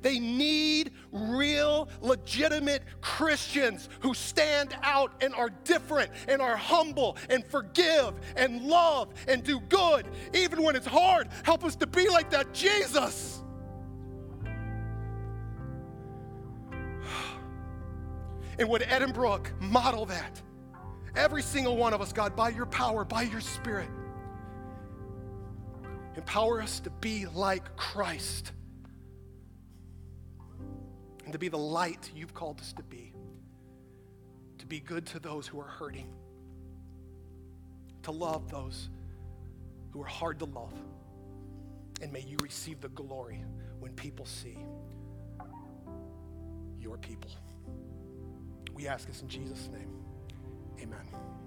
They 0.00 0.18
need 0.18 0.92
real, 1.10 1.88
legitimate 2.00 2.82
Christians 3.00 3.88
who 4.00 4.14
stand 4.14 4.76
out 4.82 5.12
and 5.20 5.34
are 5.34 5.50
different 5.64 6.10
and 6.28 6.40
are 6.40 6.56
humble 6.56 7.16
and 7.28 7.44
forgive 7.44 8.14
and 8.36 8.62
love 8.62 9.12
and 9.26 9.42
do 9.42 9.60
good, 9.60 10.06
even 10.34 10.62
when 10.62 10.76
it's 10.76 10.86
hard. 10.86 11.28
Help 11.42 11.64
us 11.64 11.74
to 11.76 11.86
be 11.86 12.08
like 12.08 12.30
that 12.30 12.52
Jesus. 12.52 13.42
And 18.60 18.68
would 18.70 18.82
Edinburgh 18.82 19.42
model 19.60 20.06
that? 20.06 20.42
Every 21.14 21.42
single 21.42 21.76
one 21.76 21.94
of 21.94 22.00
us, 22.00 22.12
God, 22.12 22.34
by 22.34 22.48
your 22.48 22.66
power, 22.66 23.04
by 23.04 23.22
your 23.22 23.40
spirit. 23.40 23.88
Empower 26.16 26.60
us 26.60 26.80
to 26.80 26.90
be 26.90 27.26
like 27.26 27.76
Christ 27.76 28.50
and 31.28 31.32
to 31.34 31.38
be 31.38 31.48
the 31.48 31.58
light 31.58 32.10
you've 32.16 32.32
called 32.32 32.58
us 32.58 32.72
to 32.72 32.82
be, 32.82 33.12
to 34.56 34.64
be 34.64 34.80
good 34.80 35.04
to 35.04 35.18
those 35.18 35.46
who 35.46 35.60
are 35.60 35.66
hurting, 35.66 36.08
to 38.04 38.10
love 38.12 38.50
those 38.50 38.88
who 39.90 40.00
are 40.00 40.06
hard 40.06 40.38
to 40.38 40.46
love. 40.46 40.72
And 42.00 42.10
may 42.10 42.22
you 42.22 42.38
receive 42.42 42.80
the 42.80 42.88
glory 42.88 43.44
when 43.78 43.92
people 43.92 44.24
see 44.24 44.56
your 46.80 46.96
people. 46.96 47.30
We 48.72 48.88
ask 48.88 49.06
this 49.06 49.20
in 49.20 49.28
Jesus' 49.28 49.68
name. 49.70 49.90
Amen. 50.80 51.37